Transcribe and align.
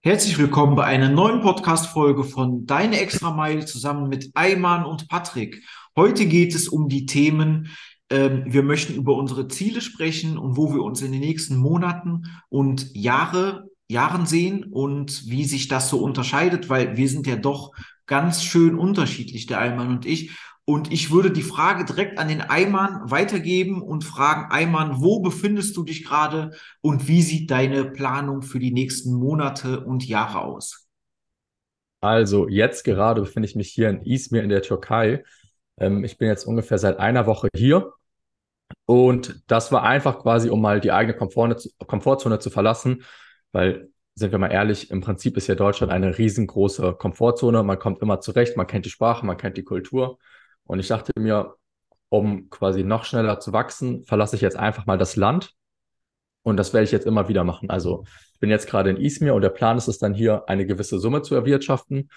Herzlich 0.00 0.38
willkommen 0.38 0.76
bei 0.76 0.84
einer 0.84 1.08
neuen 1.08 1.40
Podcast-Folge 1.40 2.22
von 2.22 2.66
Deine 2.66 3.00
Extra 3.00 3.32
Meile 3.32 3.66
zusammen 3.66 4.08
mit 4.08 4.30
Ayman 4.34 4.84
und 4.84 5.08
Patrick. 5.08 5.64
Heute 5.96 6.26
geht 6.26 6.54
es 6.54 6.68
um 6.68 6.88
die 6.88 7.04
Themen, 7.04 7.76
ähm, 8.08 8.44
wir 8.46 8.62
möchten 8.62 8.94
über 8.94 9.16
unsere 9.16 9.48
Ziele 9.48 9.80
sprechen 9.80 10.38
und 10.38 10.56
wo 10.56 10.72
wir 10.72 10.84
uns 10.84 11.02
in 11.02 11.10
den 11.10 11.20
nächsten 11.20 11.56
Monaten 11.56 12.26
und 12.48 12.94
Jahre, 12.94 13.70
Jahren 13.88 14.24
sehen 14.24 14.62
und 14.70 15.28
wie 15.28 15.44
sich 15.44 15.66
das 15.66 15.90
so 15.90 15.98
unterscheidet, 15.98 16.68
weil 16.68 16.96
wir 16.96 17.08
sind 17.08 17.26
ja 17.26 17.34
doch 17.34 17.72
ganz 18.06 18.44
schön 18.44 18.78
unterschiedlich, 18.78 19.46
der 19.46 19.60
Ayman 19.60 19.90
und 19.90 20.06
ich. 20.06 20.30
Und 20.68 20.92
ich 20.92 21.10
würde 21.10 21.30
die 21.30 21.42
Frage 21.42 21.86
direkt 21.86 22.18
an 22.18 22.28
den 22.28 22.42
Eimann 22.42 23.10
weitergeben 23.10 23.80
und 23.80 24.04
fragen, 24.04 24.52
Eimann, 24.52 25.00
wo 25.00 25.20
befindest 25.20 25.74
du 25.78 25.82
dich 25.82 26.04
gerade 26.04 26.50
und 26.82 27.08
wie 27.08 27.22
sieht 27.22 27.50
deine 27.50 27.86
Planung 27.86 28.42
für 28.42 28.58
die 28.58 28.70
nächsten 28.70 29.14
Monate 29.14 29.82
und 29.82 30.06
Jahre 30.06 30.42
aus? 30.42 30.90
Also 32.02 32.48
jetzt 32.50 32.84
gerade 32.84 33.22
befinde 33.22 33.48
ich 33.48 33.56
mich 33.56 33.70
hier 33.70 33.88
in 33.88 34.02
Izmir 34.02 34.42
in 34.42 34.50
der 34.50 34.60
Türkei. 34.60 35.24
Ähm, 35.78 36.04
ich 36.04 36.18
bin 36.18 36.28
jetzt 36.28 36.44
ungefähr 36.44 36.76
seit 36.76 36.98
einer 36.98 37.26
Woche 37.26 37.48
hier 37.56 37.94
und 38.84 39.42
das 39.46 39.72
war 39.72 39.84
einfach 39.84 40.18
quasi, 40.18 40.50
um 40.50 40.60
mal 40.60 40.80
die 40.80 40.92
eigene 40.92 41.16
Komfortzone 41.16 42.40
zu 42.40 42.50
verlassen, 42.50 43.04
weil, 43.52 43.88
sind 44.14 44.32
wir 44.32 44.38
mal 44.38 44.52
ehrlich, 44.52 44.90
im 44.90 45.00
Prinzip 45.00 45.38
ist 45.38 45.46
ja 45.46 45.54
Deutschland 45.54 45.90
eine 45.90 46.18
riesengroße 46.18 46.92
Komfortzone. 46.92 47.62
Man 47.62 47.78
kommt 47.78 48.02
immer 48.02 48.20
zurecht, 48.20 48.58
man 48.58 48.66
kennt 48.66 48.84
die 48.84 48.90
Sprache, 48.90 49.24
man 49.24 49.38
kennt 49.38 49.56
die 49.56 49.64
Kultur. 49.64 50.18
Und 50.68 50.78
ich 50.80 50.88
dachte 50.88 51.12
mir, 51.18 51.54
um 52.10 52.50
quasi 52.50 52.84
noch 52.84 53.04
schneller 53.04 53.40
zu 53.40 53.52
wachsen, 53.52 54.04
verlasse 54.04 54.36
ich 54.36 54.42
jetzt 54.42 54.56
einfach 54.56 54.86
mal 54.86 54.98
das 54.98 55.16
Land. 55.16 55.54
Und 56.42 56.58
das 56.58 56.72
werde 56.72 56.84
ich 56.84 56.92
jetzt 56.92 57.06
immer 57.06 57.28
wieder 57.28 57.42
machen. 57.42 57.70
Also 57.70 58.04
ich 58.34 58.38
bin 58.38 58.50
jetzt 58.50 58.68
gerade 58.68 58.90
in 58.90 58.98
Izmir 58.98 59.34
und 59.34 59.42
der 59.42 59.48
Plan 59.48 59.78
ist 59.78 59.88
es 59.88 59.98
dann 59.98 60.14
hier, 60.14 60.44
eine 60.46 60.66
gewisse 60.66 60.98
Summe 60.98 61.22
zu 61.22 61.34
erwirtschaften. 61.34 62.10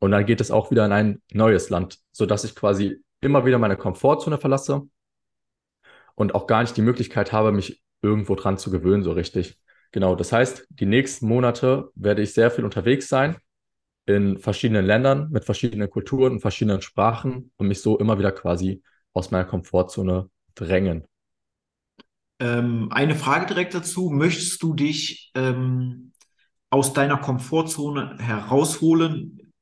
Und 0.00 0.10
dann 0.10 0.26
geht 0.26 0.40
es 0.40 0.50
auch 0.50 0.72
wieder 0.72 0.84
in 0.84 0.92
ein 0.92 1.22
neues 1.32 1.70
Land, 1.70 2.00
sodass 2.10 2.42
ich 2.42 2.56
quasi 2.56 3.02
immer 3.20 3.46
wieder 3.46 3.58
meine 3.58 3.76
Komfortzone 3.76 4.36
verlasse 4.36 4.82
und 6.16 6.34
auch 6.34 6.48
gar 6.48 6.62
nicht 6.62 6.76
die 6.76 6.82
Möglichkeit 6.82 7.32
habe, 7.32 7.52
mich 7.52 7.82
irgendwo 8.02 8.34
dran 8.34 8.58
zu 8.58 8.72
gewöhnen, 8.72 9.04
so 9.04 9.12
richtig. 9.12 9.60
Genau, 9.92 10.16
das 10.16 10.32
heißt, 10.32 10.66
die 10.70 10.86
nächsten 10.86 11.28
Monate 11.28 11.90
werde 11.94 12.22
ich 12.22 12.34
sehr 12.34 12.50
viel 12.50 12.64
unterwegs 12.64 13.08
sein 13.08 13.36
in 14.06 14.38
verschiedenen 14.38 14.84
Ländern 14.84 15.30
mit 15.30 15.44
verschiedenen 15.44 15.88
Kulturen 15.90 16.32
und 16.32 16.40
verschiedenen 16.40 16.82
Sprachen 16.82 17.52
und 17.56 17.68
mich 17.68 17.80
so 17.80 17.98
immer 17.98 18.18
wieder 18.18 18.32
quasi 18.32 18.82
aus 19.12 19.30
meiner 19.30 19.44
Komfortzone 19.44 20.30
drängen. 20.54 21.04
Ähm, 22.40 22.88
eine 22.90 23.14
Frage 23.14 23.46
direkt 23.46 23.74
dazu. 23.74 24.10
Möchtest 24.10 24.62
du 24.62 24.74
dich 24.74 25.30
ähm, 25.34 26.12
aus 26.70 26.92
deiner 26.92 27.18
Komfortzone 27.18 28.16
herausholen? 28.18 29.52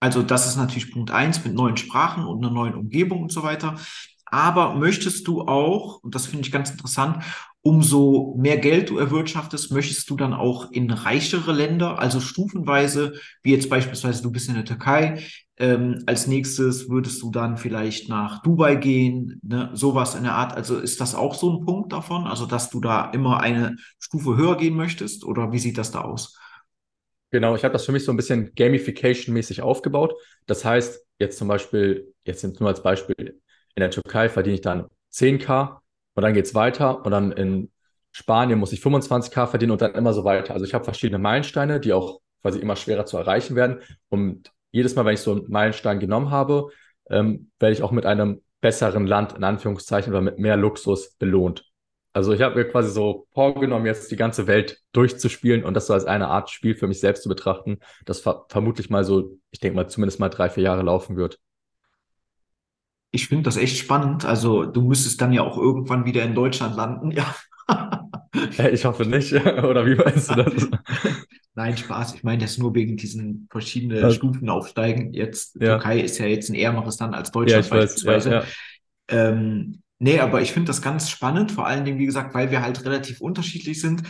Also 0.00 0.22
das 0.22 0.46
ist 0.46 0.56
natürlich 0.56 0.92
Punkt 0.92 1.10
eins 1.10 1.44
mit 1.44 1.54
neuen 1.54 1.76
Sprachen 1.76 2.26
und 2.26 2.44
einer 2.44 2.52
neuen 2.52 2.74
Umgebung 2.74 3.22
und 3.22 3.32
so 3.32 3.42
weiter. 3.42 3.76
Aber 4.24 4.74
möchtest 4.74 5.28
du 5.28 5.42
auch, 5.42 6.02
und 6.02 6.14
das 6.14 6.26
finde 6.26 6.44
ich 6.44 6.52
ganz 6.52 6.70
interessant, 6.70 7.22
umso 7.66 8.36
mehr 8.38 8.58
Geld 8.58 8.90
du 8.90 8.98
erwirtschaftest, 8.98 9.72
möchtest 9.72 10.08
du 10.08 10.14
dann 10.14 10.32
auch 10.32 10.70
in 10.70 10.88
reichere 10.88 11.52
Länder, 11.52 11.98
also 11.98 12.20
stufenweise, 12.20 13.14
wie 13.42 13.50
jetzt 13.50 13.68
beispielsweise 13.68 14.22
du 14.22 14.30
bist 14.30 14.48
in 14.48 14.54
der 14.54 14.64
Türkei, 14.64 15.20
ähm, 15.56 15.98
als 16.06 16.28
nächstes 16.28 16.88
würdest 16.88 17.20
du 17.22 17.32
dann 17.32 17.56
vielleicht 17.56 18.08
nach 18.08 18.40
Dubai 18.42 18.76
gehen, 18.76 19.40
ne, 19.42 19.70
sowas 19.72 20.14
in 20.14 20.22
der 20.22 20.34
Art. 20.34 20.56
Also 20.56 20.78
ist 20.78 21.00
das 21.00 21.16
auch 21.16 21.34
so 21.34 21.58
ein 21.58 21.64
Punkt 21.64 21.92
davon, 21.92 22.28
also 22.28 22.46
dass 22.46 22.70
du 22.70 22.78
da 22.78 23.10
immer 23.10 23.40
eine 23.40 23.74
Stufe 23.98 24.36
höher 24.36 24.56
gehen 24.56 24.76
möchtest 24.76 25.24
oder 25.24 25.50
wie 25.50 25.58
sieht 25.58 25.76
das 25.76 25.90
da 25.90 26.02
aus? 26.02 26.38
Genau, 27.32 27.56
ich 27.56 27.64
habe 27.64 27.72
das 27.72 27.84
für 27.84 27.90
mich 27.90 28.04
so 28.04 28.12
ein 28.12 28.16
bisschen 28.16 28.54
Gamification-mäßig 28.54 29.60
aufgebaut. 29.60 30.14
Das 30.46 30.64
heißt, 30.64 31.04
jetzt 31.18 31.36
zum 31.36 31.48
Beispiel, 31.48 32.14
jetzt 32.24 32.44
nur 32.60 32.68
als 32.68 32.84
Beispiel, 32.84 33.16
in 33.18 33.80
der 33.80 33.90
Türkei 33.90 34.28
verdiene 34.28 34.54
ich 34.54 34.60
dann 34.60 34.86
10k 35.12 35.80
und 36.16 36.22
dann 36.22 36.34
geht 36.34 36.46
es 36.46 36.54
weiter 36.54 37.04
und 37.04 37.12
dann 37.12 37.30
in 37.30 37.70
Spanien 38.10 38.58
muss 38.58 38.72
ich 38.72 38.80
25k 38.80 39.46
verdienen 39.46 39.72
und 39.72 39.82
dann 39.82 39.94
immer 39.94 40.14
so 40.14 40.24
weiter. 40.24 40.54
Also 40.54 40.64
ich 40.64 40.72
habe 40.72 40.84
verschiedene 40.84 41.18
Meilensteine, 41.18 41.78
die 41.78 41.92
auch 41.92 42.20
quasi 42.40 42.58
immer 42.58 42.74
schwerer 42.76 43.04
zu 43.04 43.18
erreichen 43.18 43.54
werden. 43.56 43.80
Und 44.08 44.50
jedes 44.72 44.94
Mal, 44.94 45.04
wenn 45.04 45.14
ich 45.14 45.20
so 45.20 45.32
einen 45.32 45.50
Meilenstein 45.50 46.00
genommen 46.00 46.30
habe, 46.30 46.68
ähm, 47.10 47.50
werde 47.60 47.74
ich 47.74 47.82
auch 47.82 47.90
mit 47.90 48.06
einem 48.06 48.40
besseren 48.62 49.06
Land 49.06 49.34
in 49.34 49.44
Anführungszeichen 49.44 50.12
oder 50.12 50.22
mit 50.22 50.38
mehr 50.38 50.56
Luxus 50.56 51.14
belohnt. 51.16 51.70
Also 52.14 52.32
ich 52.32 52.40
habe 52.40 52.54
mir 52.54 52.64
quasi 52.66 52.90
so 52.90 53.26
vorgenommen, 53.34 53.84
jetzt 53.84 54.10
die 54.10 54.16
ganze 54.16 54.46
Welt 54.46 54.80
durchzuspielen 54.92 55.64
und 55.64 55.74
das 55.74 55.86
so 55.86 55.92
als 55.92 56.06
eine 56.06 56.28
Art 56.28 56.48
Spiel 56.48 56.74
für 56.74 56.86
mich 56.86 57.00
selbst 57.00 57.24
zu 57.24 57.28
betrachten, 57.28 57.80
das 58.06 58.20
ver 58.20 58.46
vermutlich 58.48 58.88
mal 58.88 59.04
so, 59.04 59.38
ich 59.50 59.60
denke 59.60 59.76
mal, 59.76 59.86
zumindest 59.88 60.18
mal 60.18 60.30
drei, 60.30 60.48
vier 60.48 60.62
Jahre 60.62 60.82
laufen 60.82 61.16
wird. 61.16 61.38
Ich 63.10 63.28
finde 63.28 63.44
das 63.44 63.56
echt 63.56 63.78
spannend. 63.78 64.24
Also 64.24 64.66
du 64.66 64.82
müsstest 64.82 65.20
dann 65.20 65.32
ja 65.32 65.42
auch 65.42 65.56
irgendwann 65.56 66.04
wieder 66.04 66.22
in 66.22 66.34
Deutschland 66.34 66.76
landen, 66.76 67.10
ja. 67.10 67.34
Ich 68.72 68.84
hoffe 68.84 69.04
nicht. 69.06 69.32
Oder 69.64 69.86
wie 69.86 69.94
meinst 69.94 70.30
du 70.30 70.34
das? 70.34 70.68
Nein, 71.54 71.76
Spaß. 71.76 72.14
Ich 72.14 72.22
meine 72.22 72.42
das 72.42 72.58
nur 72.58 72.74
wegen 72.74 72.96
diesen 72.96 73.48
verschiedenen 73.50 74.04
also, 74.04 74.16
Stufen 74.16 74.48
aufsteigen. 74.48 75.12
Jetzt, 75.14 75.56
ja. 75.56 75.78
Türkei 75.78 76.00
ist 76.00 76.18
ja 76.18 76.26
jetzt 76.26 76.50
ein 76.50 76.54
ärmeres 76.54 76.98
Land 76.98 77.14
als 77.14 77.30
Deutschland 77.30 77.64
ja, 77.64 77.70
beispielsweise. 77.70 78.30
Weiß, 78.30 78.44
ja, 79.10 79.28
ähm, 79.30 79.80
nee, 79.98 80.20
aber 80.20 80.42
ich 80.42 80.52
finde 80.52 80.66
das 80.66 80.82
ganz 80.82 81.08
spannend, 81.08 81.52
vor 81.52 81.66
allen 81.66 81.84
Dingen, 81.84 81.98
wie 81.98 82.06
gesagt, 82.06 82.34
weil 82.34 82.50
wir 82.50 82.62
halt 82.62 82.84
relativ 82.84 83.20
unterschiedlich 83.20 83.80
sind. 83.80 84.02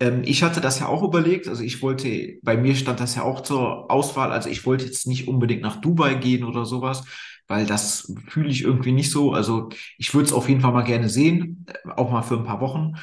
Ähm, 0.00 0.22
ich 0.24 0.42
hatte 0.42 0.60
das 0.60 0.80
ja 0.80 0.86
auch 0.86 1.02
überlegt. 1.02 1.48
Also 1.48 1.62
ich 1.62 1.82
wollte, 1.82 2.38
bei 2.42 2.56
mir 2.56 2.74
stand 2.74 3.00
das 3.00 3.16
ja 3.16 3.22
auch 3.22 3.42
zur 3.42 3.90
Auswahl. 3.90 4.32
Also 4.32 4.48
ich 4.48 4.64
wollte 4.64 4.86
jetzt 4.86 5.06
nicht 5.06 5.28
unbedingt 5.28 5.62
nach 5.62 5.80
Dubai 5.80 6.14
gehen 6.14 6.44
oder 6.44 6.64
sowas 6.64 7.04
weil 7.48 7.66
das 7.66 8.12
fühle 8.28 8.48
ich 8.50 8.62
irgendwie 8.62 8.92
nicht 8.92 9.10
so. 9.10 9.32
Also 9.32 9.70
ich 9.98 10.14
würde 10.14 10.26
es 10.26 10.32
auf 10.32 10.48
jeden 10.48 10.60
Fall 10.60 10.72
mal 10.72 10.82
gerne 10.82 11.08
sehen, 11.08 11.66
auch 11.96 12.10
mal 12.10 12.22
für 12.22 12.36
ein 12.36 12.44
paar 12.44 12.60
Wochen. 12.60 12.94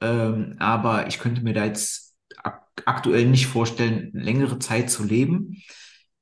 Ähm, 0.00 0.56
aber 0.58 1.06
ich 1.08 1.18
könnte 1.18 1.42
mir 1.42 1.54
da 1.54 1.64
jetzt 1.64 2.16
ak 2.42 2.62
aktuell 2.86 3.26
nicht 3.26 3.46
vorstellen, 3.48 4.10
längere 4.14 4.58
Zeit 4.60 4.90
zu 4.90 5.04
leben. 5.04 5.62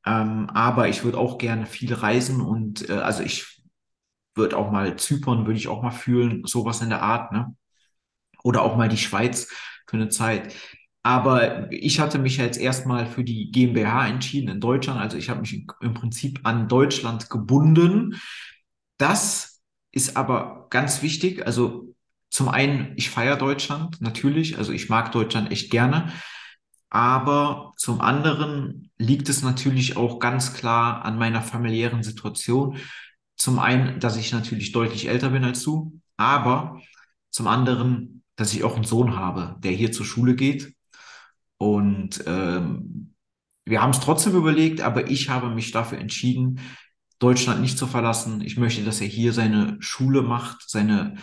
Ähm, 0.07 0.49
aber 0.51 0.89
ich 0.89 1.05
würde 1.05 1.19
auch 1.19 1.39
gerne 1.39 1.67
viel 1.67 1.93
reisen 1.95 2.41
und 2.41 2.89
äh, 2.89 2.95
also 2.95 3.23
ich 3.23 3.63
würde 4.35 4.57
auch 4.57 4.71
mal 4.71 4.97
Zypern, 4.97 5.47
würde 5.47 5.59
ich 5.59 5.69
auch 5.69 5.83
mal 5.83 5.91
fühlen, 5.91 6.45
sowas 6.47 6.81
in 6.83 6.91
der 6.91 7.03
Art, 7.03 7.33
ne? 7.33 7.55
Oder 8.45 8.63
auch 8.63 8.77
mal 8.77 8.89
die 8.89 8.99
Schweiz 8.99 9.49
für 9.89 9.97
eine 9.97 10.09
Zeit. 10.09 10.55
Aber 11.07 11.71
ich 11.71 12.01
hatte 12.01 12.19
mich 12.19 12.37
jetzt 12.37 12.59
erstmal 12.59 13.07
für 13.07 13.23
die 13.23 13.53
GmbH 13.53 14.09
entschieden 14.09 14.49
in 14.49 14.61
Deutschland. 14.61 14.99
Also 15.01 15.17
ich 15.17 15.31
habe 15.31 15.41
mich 15.41 15.65
im 15.81 15.95
Prinzip 15.95 16.41
an 16.43 16.67
Deutschland 16.67 17.31
gebunden. 17.31 18.21
Das 18.99 19.63
ist 19.93 20.17
aber 20.17 20.67
ganz 20.69 21.03
wichtig. 21.03 21.47
Also 21.47 21.95
zum 22.29 22.49
einen, 22.49 22.93
ich 22.97 23.09
feiere 23.09 23.37
Deutschland 23.37 24.01
natürlich. 24.01 24.59
Also 24.59 24.73
ich 24.73 24.89
mag 24.89 25.13
Deutschland 25.13 25.53
echt 25.53 25.71
gerne. 25.71 26.13
Aber 26.91 27.73
zum 27.77 28.01
anderen 28.01 28.91
liegt 28.99 29.29
es 29.29 29.43
natürlich 29.43 29.97
auch 29.97 30.19
ganz 30.19 30.55
klar 30.55 31.05
an 31.05 31.19
meiner 31.19 31.41
familiären 31.41 32.03
Situation. 32.03 32.79
Zum 33.37 33.61
einen, 33.61 34.01
dass 34.01 34.17
ich 34.17 34.33
natürlich 34.33 34.73
deutlich 34.73 35.07
älter 35.07 35.31
bin 35.31 35.45
als 35.45 35.63
du, 35.63 36.01
aber 36.17 36.81
zum 37.31 37.47
anderen, 37.47 38.25
dass 38.35 38.53
ich 38.53 38.65
auch 38.65 38.75
einen 38.75 38.83
Sohn 38.83 39.15
habe, 39.15 39.55
der 39.61 39.71
hier 39.71 39.93
zur 39.93 40.05
Schule 40.05 40.35
geht 40.35 40.76
und 41.59 42.23
ähm, 42.27 43.15
wir 43.65 43.83
haben 43.83 43.91
es 43.91 44.01
trotzdem 44.01 44.37
überlegt, 44.37 44.81
aber 44.81 45.11
ich 45.11 45.29
habe 45.29 45.51
mich 45.51 45.73
dafür 45.73 45.99
entschieden, 45.99 46.61
Deutschland 47.19 47.61
nicht 47.61 47.79
zu 47.79 47.87
verlassen. 47.87 48.41
Ich 48.43 48.57
möchte, 48.57 48.85
dass 48.85 49.01
er 49.01 49.07
hier 49.07 49.33
seine 49.33 49.77
Schule 49.81 50.23
macht, 50.23 50.69
seine, 50.69 51.17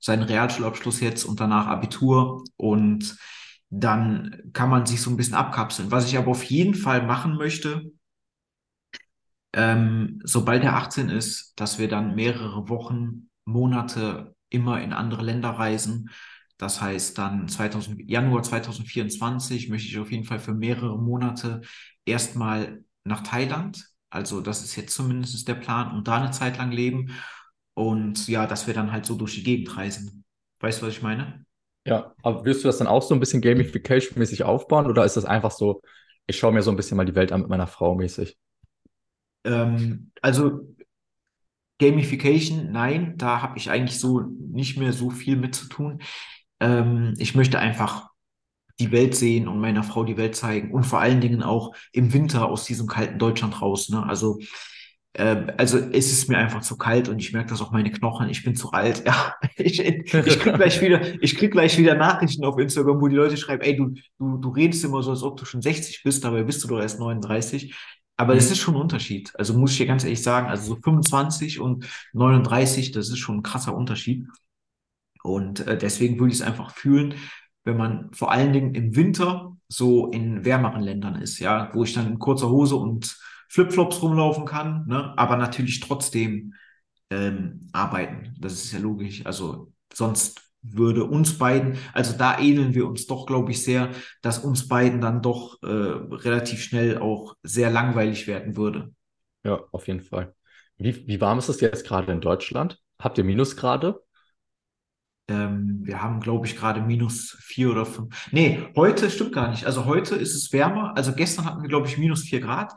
seinen 0.00 0.22
Realschulabschluss 0.22 1.00
jetzt 1.00 1.24
und 1.24 1.38
danach 1.38 1.66
Abitur. 1.66 2.42
Und 2.56 3.16
dann 3.70 4.50
kann 4.52 4.70
man 4.70 4.86
sich 4.86 5.00
so 5.00 5.10
ein 5.10 5.16
bisschen 5.16 5.34
abkapseln. 5.34 5.90
Was 5.90 6.06
ich 6.06 6.16
aber 6.16 6.30
auf 6.30 6.44
jeden 6.44 6.74
Fall 6.74 7.06
machen 7.06 7.36
möchte, 7.36 7.92
ähm, 9.52 10.20
sobald 10.24 10.64
er 10.64 10.76
18 10.76 11.10
ist, 11.10 11.52
dass 11.56 11.78
wir 11.78 11.88
dann 11.88 12.14
mehrere 12.14 12.68
Wochen, 12.68 13.28
Monate 13.44 14.34
immer 14.48 14.80
in 14.80 14.92
andere 14.92 15.22
Länder 15.22 15.50
reisen, 15.50 16.10
das 16.58 16.80
heißt, 16.80 17.18
dann 17.18 17.48
2000, 17.48 18.08
Januar 18.08 18.42
2024 18.42 19.68
möchte 19.68 19.88
ich 19.88 19.98
auf 19.98 20.10
jeden 20.10 20.24
Fall 20.24 20.38
für 20.38 20.54
mehrere 20.54 20.98
Monate 20.98 21.62
erstmal 22.04 22.84
nach 23.04 23.22
Thailand. 23.22 23.84
Also 24.10 24.40
das 24.40 24.62
ist 24.62 24.76
jetzt 24.76 24.94
zumindest 24.94 25.46
der 25.48 25.54
Plan 25.54 25.96
und 25.96 26.06
da 26.06 26.18
eine 26.18 26.30
Zeit 26.30 26.58
lang 26.58 26.70
leben. 26.70 27.10
Und 27.74 28.28
ja, 28.28 28.46
dass 28.46 28.66
wir 28.66 28.74
dann 28.74 28.92
halt 28.92 29.04
so 29.04 29.16
durch 29.16 29.34
die 29.34 29.42
Gegend 29.42 29.76
reisen. 29.76 30.24
Weißt 30.60 30.80
du, 30.80 30.86
was 30.86 30.94
ich 30.94 31.02
meine? 31.02 31.44
Ja, 31.86 32.14
aber 32.22 32.44
wirst 32.44 32.62
du 32.62 32.68
das 32.68 32.78
dann 32.78 32.86
auch 32.86 33.02
so 33.02 33.14
ein 33.14 33.20
bisschen 33.20 33.42
Gamification-mäßig 33.42 34.44
aufbauen 34.44 34.86
oder 34.86 35.04
ist 35.04 35.16
das 35.16 35.24
einfach 35.24 35.50
so, 35.50 35.82
ich 36.26 36.38
schaue 36.38 36.52
mir 36.52 36.62
so 36.62 36.70
ein 36.70 36.76
bisschen 36.76 36.96
mal 36.96 37.04
die 37.04 37.14
Welt 37.14 37.32
an 37.32 37.42
mit 37.42 37.50
meiner 37.50 37.66
Frau 37.66 37.94
mäßig? 37.94 38.38
Ähm, 39.44 40.12
also 40.22 40.74
Gamification, 41.78 42.70
nein, 42.70 43.18
da 43.18 43.42
habe 43.42 43.58
ich 43.58 43.70
eigentlich 43.70 43.98
so 43.98 44.20
nicht 44.20 44.78
mehr 44.78 44.92
so 44.92 45.10
viel 45.10 45.36
mit 45.36 45.54
zu 45.54 45.68
tun. 45.68 46.00
Ähm, 46.64 47.14
ich 47.18 47.34
möchte 47.34 47.58
einfach 47.58 48.10
die 48.80 48.90
Welt 48.90 49.14
sehen 49.14 49.46
und 49.46 49.60
meiner 49.60 49.84
Frau 49.84 50.04
die 50.04 50.16
Welt 50.16 50.34
zeigen 50.34 50.72
und 50.72 50.84
vor 50.84 51.00
allen 51.00 51.20
Dingen 51.20 51.42
auch 51.42 51.74
im 51.92 52.12
Winter 52.12 52.48
aus 52.48 52.64
diesem 52.64 52.86
kalten 52.86 53.18
Deutschland 53.18 53.60
raus. 53.62 53.88
Ne? 53.88 54.04
Also 54.04 54.38
äh, 55.14 55.46
also 55.56 55.78
es 55.78 56.10
ist 56.10 56.28
mir 56.28 56.38
einfach 56.38 56.62
zu 56.62 56.76
kalt 56.76 57.08
und 57.08 57.18
ich 57.20 57.32
merke 57.32 57.50
das 57.50 57.62
auch 57.62 57.70
meine 57.70 57.90
Knochen. 57.90 58.28
Ich 58.28 58.44
bin 58.44 58.54
zu 58.56 58.72
alt. 58.72 59.04
Ja, 59.14 59.34
ich, 59.56 59.80
ich 59.80 60.40
krieg 60.40 60.54
gleich 60.54 60.80
wieder, 60.80 61.22
ich 61.22 61.36
krieg 61.36 61.52
gleich 61.52 61.78
wieder 61.78 61.94
Nachrichten 61.94 62.44
auf 62.44 62.58
Instagram, 62.58 63.00
wo 63.00 63.08
die 63.08 63.16
Leute 63.16 63.36
schreiben, 63.36 63.62
ey, 63.62 63.76
du, 63.76 63.94
du, 64.18 64.38
du 64.38 64.48
redest 64.48 64.84
immer 64.84 65.02
so, 65.02 65.10
als 65.10 65.22
ob 65.22 65.36
du 65.36 65.44
schon 65.44 65.62
60 65.62 66.02
bist, 66.02 66.24
dabei 66.24 66.42
bist 66.42 66.64
du 66.64 66.68
doch 66.68 66.80
erst 66.80 66.98
39. 66.98 67.74
Aber 68.16 68.34
das 68.34 68.46
mhm. 68.46 68.52
ist 68.52 68.58
schon 68.58 68.74
ein 68.74 68.80
Unterschied. 68.80 69.32
Also 69.34 69.54
muss 69.54 69.72
ich 69.72 69.78
dir 69.78 69.86
ganz 69.86 70.04
ehrlich 70.04 70.22
sagen, 70.22 70.48
also 70.48 70.74
so 70.74 70.80
25 70.80 71.60
und 71.60 71.86
39, 72.12 72.92
das 72.92 73.08
ist 73.08 73.18
schon 73.18 73.38
ein 73.38 73.42
krasser 73.42 73.76
Unterschied. 73.76 74.26
Und 75.24 75.66
äh, 75.66 75.78
deswegen 75.78 76.20
würde 76.20 76.32
ich 76.34 76.40
es 76.40 76.46
einfach 76.46 76.70
fühlen, 76.74 77.14
wenn 77.64 77.78
man 77.78 78.12
vor 78.12 78.30
allen 78.30 78.52
Dingen 78.52 78.74
im 78.74 78.94
Winter 78.94 79.56
so 79.68 80.10
in 80.10 80.44
wärmeren 80.44 80.82
Ländern 80.82 81.16
ist, 81.16 81.38
ja, 81.38 81.70
wo 81.72 81.82
ich 81.82 81.94
dann 81.94 82.06
in 82.06 82.18
kurzer 82.18 82.50
Hose 82.50 82.76
und 82.76 83.16
Flipflops 83.48 84.02
rumlaufen 84.02 84.44
kann, 84.44 84.86
ne? 84.86 85.14
aber 85.16 85.36
natürlich 85.36 85.80
trotzdem 85.80 86.54
ähm, 87.08 87.68
arbeiten. 87.72 88.34
Das 88.38 88.52
ist 88.52 88.72
ja 88.72 88.80
logisch. 88.80 89.24
Also 89.24 89.72
sonst 89.92 90.42
würde 90.60 91.04
uns 91.04 91.38
beiden, 91.38 91.78
also 91.94 92.16
da 92.18 92.38
ähneln 92.38 92.74
wir 92.74 92.86
uns 92.86 93.06
doch, 93.06 93.24
glaube 93.24 93.52
ich, 93.52 93.62
sehr, 93.64 93.90
dass 94.20 94.38
uns 94.38 94.68
beiden 94.68 95.00
dann 95.00 95.22
doch 95.22 95.62
äh, 95.62 95.66
relativ 95.66 96.62
schnell 96.62 96.98
auch 96.98 97.34
sehr 97.42 97.70
langweilig 97.70 98.26
werden 98.26 98.56
würde. 98.56 98.92
Ja, 99.42 99.60
auf 99.72 99.86
jeden 99.88 100.02
Fall. 100.02 100.34
Wie, 100.76 101.06
wie 101.06 101.20
warm 101.20 101.38
ist 101.38 101.48
es 101.48 101.60
jetzt 101.60 101.86
gerade 101.86 102.12
in 102.12 102.20
Deutschland? 102.20 102.78
Habt 102.98 103.16
ihr 103.16 103.24
Minusgrade? 103.24 104.02
Ähm, 105.28 105.80
wir 105.84 106.02
haben, 106.02 106.20
glaube 106.20 106.46
ich, 106.46 106.56
gerade 106.56 106.80
minus 106.82 107.36
vier 107.40 107.70
oder 107.70 107.86
fünf. 107.86 108.28
Nee, 108.30 108.68
heute 108.76 109.10
stimmt 109.10 109.32
gar 109.32 109.50
nicht. 109.50 109.64
Also 109.64 109.86
heute 109.86 110.14
ist 110.16 110.34
es 110.34 110.52
wärmer. 110.52 110.96
Also 110.96 111.14
gestern 111.14 111.46
hatten 111.46 111.62
wir, 111.62 111.68
glaube 111.68 111.86
ich, 111.86 111.96
minus 111.98 112.24
vier 112.24 112.40
Grad. 112.40 112.74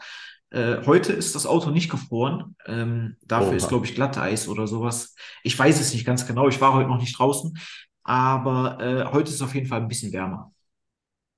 Äh, 0.49 0.85
heute 0.85 1.11
ist 1.11 1.35
das 1.35 1.45
Auto 1.45 1.71
nicht 1.71 1.91
gefroren. 1.91 2.55
Ähm, 2.65 3.17
dafür 3.21 3.49
Oha. 3.49 3.55
ist, 3.57 3.67
glaube 3.67 3.85
ich, 3.85 3.95
Glatteis 3.95 4.47
oder 4.47 4.65
sowas. 4.65 5.15
Ich 5.43 5.57
weiß 5.57 5.79
es 5.79 5.93
nicht 5.93 6.05
ganz 6.05 6.25
genau. 6.25 6.47
Ich 6.47 6.61
war 6.61 6.73
heute 6.73 6.87
noch 6.87 6.99
nicht 6.99 7.17
draußen. 7.17 7.57
Aber 8.03 8.79
äh, 8.79 9.05
heute 9.11 9.29
ist 9.29 9.35
es 9.35 9.41
auf 9.41 9.53
jeden 9.53 9.67
Fall 9.67 9.81
ein 9.81 9.89
bisschen 9.89 10.13
wärmer. 10.13 10.53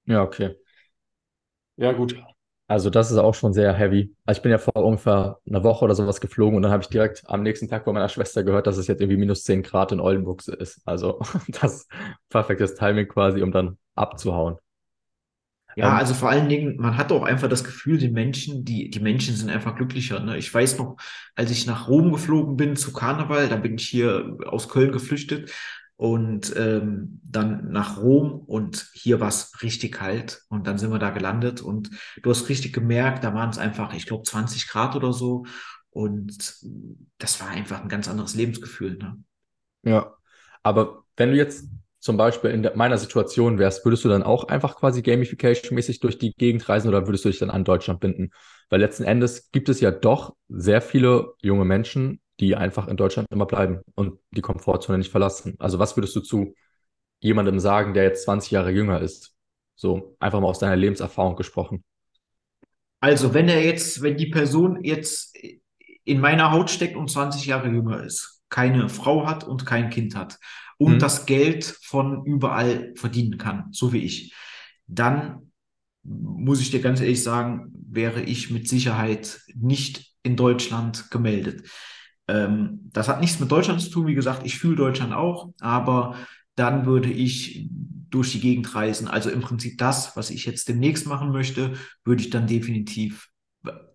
Ja, 0.06 0.22
okay. 0.22 0.56
Ja, 1.78 1.92
gut. 1.94 2.16
Also 2.70 2.92
das 2.92 3.10
ist 3.10 3.18
auch 3.18 3.34
schon 3.34 3.52
sehr 3.52 3.74
heavy. 3.74 4.14
Also 4.28 4.38
ich 4.38 4.44
bin 4.44 4.52
ja 4.52 4.60
vor 4.60 4.76
ungefähr 4.76 5.40
einer 5.48 5.64
Woche 5.64 5.84
oder 5.86 5.96
sowas 5.96 6.22
geflogen 6.22 6.56
und 6.56 6.62
dann 6.62 6.72
habe 6.72 6.84
ich 6.84 6.90
direkt 6.90 7.24
am 7.26 7.42
nächsten 7.42 7.68
Tag 7.68 7.84
bei 7.84 7.92
meiner 7.92 8.10
Schwester 8.10 8.44
gehört, 8.44 8.68
dass 8.68 8.78
es 8.78 8.86
jetzt 8.86 9.02
irgendwie 9.02 9.18
minus 9.18 9.44
10 9.44 9.64
Grad 9.64 9.92
in 9.92 10.00
Oldenburg 10.00 10.48
ist. 10.48 10.80
Also 10.86 11.20
das 11.48 11.88
perfektes 12.30 12.76
Timing 12.76 13.08
quasi, 13.08 13.42
um 13.42 13.52
dann 13.52 13.80
abzuhauen. 13.96 14.58
Ja, 15.76 15.96
also 15.96 16.14
vor 16.14 16.30
allen 16.30 16.48
Dingen, 16.48 16.78
man 16.78 16.96
hat 16.96 17.12
auch 17.12 17.24
einfach 17.24 17.48
das 17.48 17.64
Gefühl, 17.64 17.98
die 17.98 18.10
Menschen, 18.10 18.66
die, 18.66 18.92
die 18.92 19.00
Menschen 19.00 19.36
sind 19.36 19.50
einfach 19.50 19.76
glücklicher. 19.76 20.20
Ne? 20.20 20.38
Ich 20.38 20.54
weiß 20.54 20.78
noch, 20.78 20.98
als 21.36 21.50
ich 21.50 21.66
nach 21.66 21.88
Rom 21.88 22.12
geflogen 22.12 22.56
bin 22.56 22.76
zu 22.76 22.94
Karneval, 22.94 23.50
da 23.50 23.56
bin 23.56 23.76
ich 23.76 23.88
hier 23.88 24.38
aus 24.46 24.70
Köln 24.70 24.92
geflüchtet 24.92 25.52
und 26.00 26.56
ähm, 26.56 27.20
dann 27.26 27.74
nach 27.74 27.98
Rom 27.98 28.40
und 28.48 28.90
hier 28.94 29.20
war 29.20 29.28
es 29.28 29.62
richtig 29.62 29.96
kalt 29.96 30.44
und 30.48 30.66
dann 30.66 30.78
sind 30.78 30.94
wir 30.94 30.98
da 30.98 31.10
gelandet 31.10 31.60
und 31.62 31.90
du 32.24 32.30
hast 32.30 32.48
richtig 32.48 32.72
gemerkt, 32.72 33.26
da 33.26 33.34
waren 33.34 33.50
es 33.50 33.58
einfach, 33.58 33.94
ich 33.94 34.06
glaube, 34.06 34.24
20 34.24 34.70
Grad 34.70 34.96
oder 34.96 35.12
so 35.12 35.44
und 35.90 36.56
das 37.18 37.42
war 37.42 37.50
einfach 37.50 37.82
ein 37.82 37.90
ganz 37.90 38.08
anderes 38.08 38.34
Lebensgefühl. 38.34 38.98
Ne? 38.98 39.18
Ja, 39.84 40.16
aber 40.64 41.04
wenn 41.18 41.32
du 41.32 41.36
jetzt 41.36 41.68
zum 42.00 42.16
Beispiel 42.16 42.52
in 42.52 42.66
meiner 42.76 42.98
Situation 42.98 43.60
wärst, 43.60 43.84
würdest 43.84 44.06
du 44.06 44.08
dann 44.08 44.24
auch 44.24 44.46
einfach 44.46 44.78
quasi 44.78 45.02
Gamification-mäßig 45.02 46.00
durch 46.00 46.18
die 46.18 46.32
Gegend 46.32 46.70
reisen 46.70 46.88
oder 46.88 47.08
würdest 47.08 47.26
du 47.26 47.30
dich 47.30 47.40
dann 47.40 47.50
an 47.50 47.66
Deutschland 47.66 48.00
binden? 48.00 48.32
Weil 48.70 48.80
letzten 48.80 49.04
Endes 49.04 49.52
gibt 49.52 49.68
es 49.68 49.82
ja 49.82 49.92
doch 49.92 50.34
sehr 50.48 50.80
viele 50.82 51.34
junge 51.42 51.66
Menschen, 51.66 52.22
die 52.40 52.56
einfach 52.56 52.88
in 52.88 52.98
Deutschland 52.98 53.28
immer 53.32 53.46
bleiben 53.46 53.82
und 53.96 54.20
die 54.32 54.42
Komfortzone 54.42 54.98
nicht 54.98 55.12
verlassen. 55.12 55.56
Also 55.60 55.80
was 55.80 55.98
würdest 55.98 56.16
du 56.16 56.22
zu 56.22 56.56
jemandem 57.20 57.60
sagen, 57.60 57.94
der 57.94 58.04
jetzt 58.04 58.24
20 58.24 58.52
Jahre 58.52 58.72
jünger 58.72 59.02
ist? 59.02 59.36
So 59.76 60.16
einfach 60.20 60.40
mal 60.40 60.48
aus 60.48 60.60
deiner 60.60 60.76
Lebenserfahrung 60.76 61.36
gesprochen. 61.36 61.84
Also 63.02 63.34
wenn 63.34 63.48
er 63.50 63.64
jetzt, 63.64 64.02
wenn 64.02 64.18
die 64.18 64.28
Person 64.28 64.84
jetzt 64.84 65.38
in 66.04 66.20
meiner 66.20 66.52
Haut 66.52 66.70
steckt 66.70 66.96
und 66.96 67.10
20 67.10 67.46
Jahre 67.46 67.70
jünger 67.70 68.04
ist, 68.04 68.42
keine 68.50 68.90
Frau 68.90 69.26
hat 69.26 69.44
und 69.44 69.66
kein 69.66 69.90
Kind 69.90 70.16
hat 70.16 70.40
und 70.78 70.96
mhm. 70.96 71.00
das 71.00 71.26
Geld 71.26 71.64
von 71.64 72.26
überall 72.26 72.94
verdienen 72.96 73.38
kann, 73.38 73.68
so 73.72 73.94
wie 73.94 74.04
ich, 74.04 74.34
dann 74.88 75.52
muss 76.04 76.62
ich 76.62 76.72
dir 76.72 76.82
ganz 76.82 77.02
ehrlich 77.02 77.22
sagen, 77.22 77.72
wäre 77.74 78.22
ich 78.22 78.50
mit 78.50 78.68
Sicherheit 78.68 79.42
nicht 79.54 80.14
in 80.24 80.36
Deutschland 80.36 81.12
gemeldet. 81.12 81.70
Ähm, 82.30 82.90
das 82.94 83.08
hat 83.08 83.22
nichts 83.22 83.40
mit 83.40 83.52
Deutschland 83.52 83.82
zu 83.82 83.90
tun, 83.90 84.08
wie 84.08 84.16
gesagt, 84.16 84.46
ich 84.46 84.58
fühle 84.60 84.76
Deutschland 84.76 85.14
auch, 85.14 85.50
aber 85.60 86.16
dann 86.56 86.86
würde 86.86 87.10
ich 87.10 87.70
durch 88.10 88.32
die 88.32 88.40
Gegend 88.40 88.76
reisen. 88.76 89.08
Also 89.08 89.30
im 89.30 89.42
Prinzip 89.42 89.78
das, 89.78 90.16
was 90.16 90.30
ich 90.30 90.46
jetzt 90.46 90.68
demnächst 90.68 91.08
machen 91.08 91.32
möchte, 91.32 91.74
würde 92.04 92.22
ich 92.22 92.30
dann 92.30 92.48
definitiv 92.48 93.30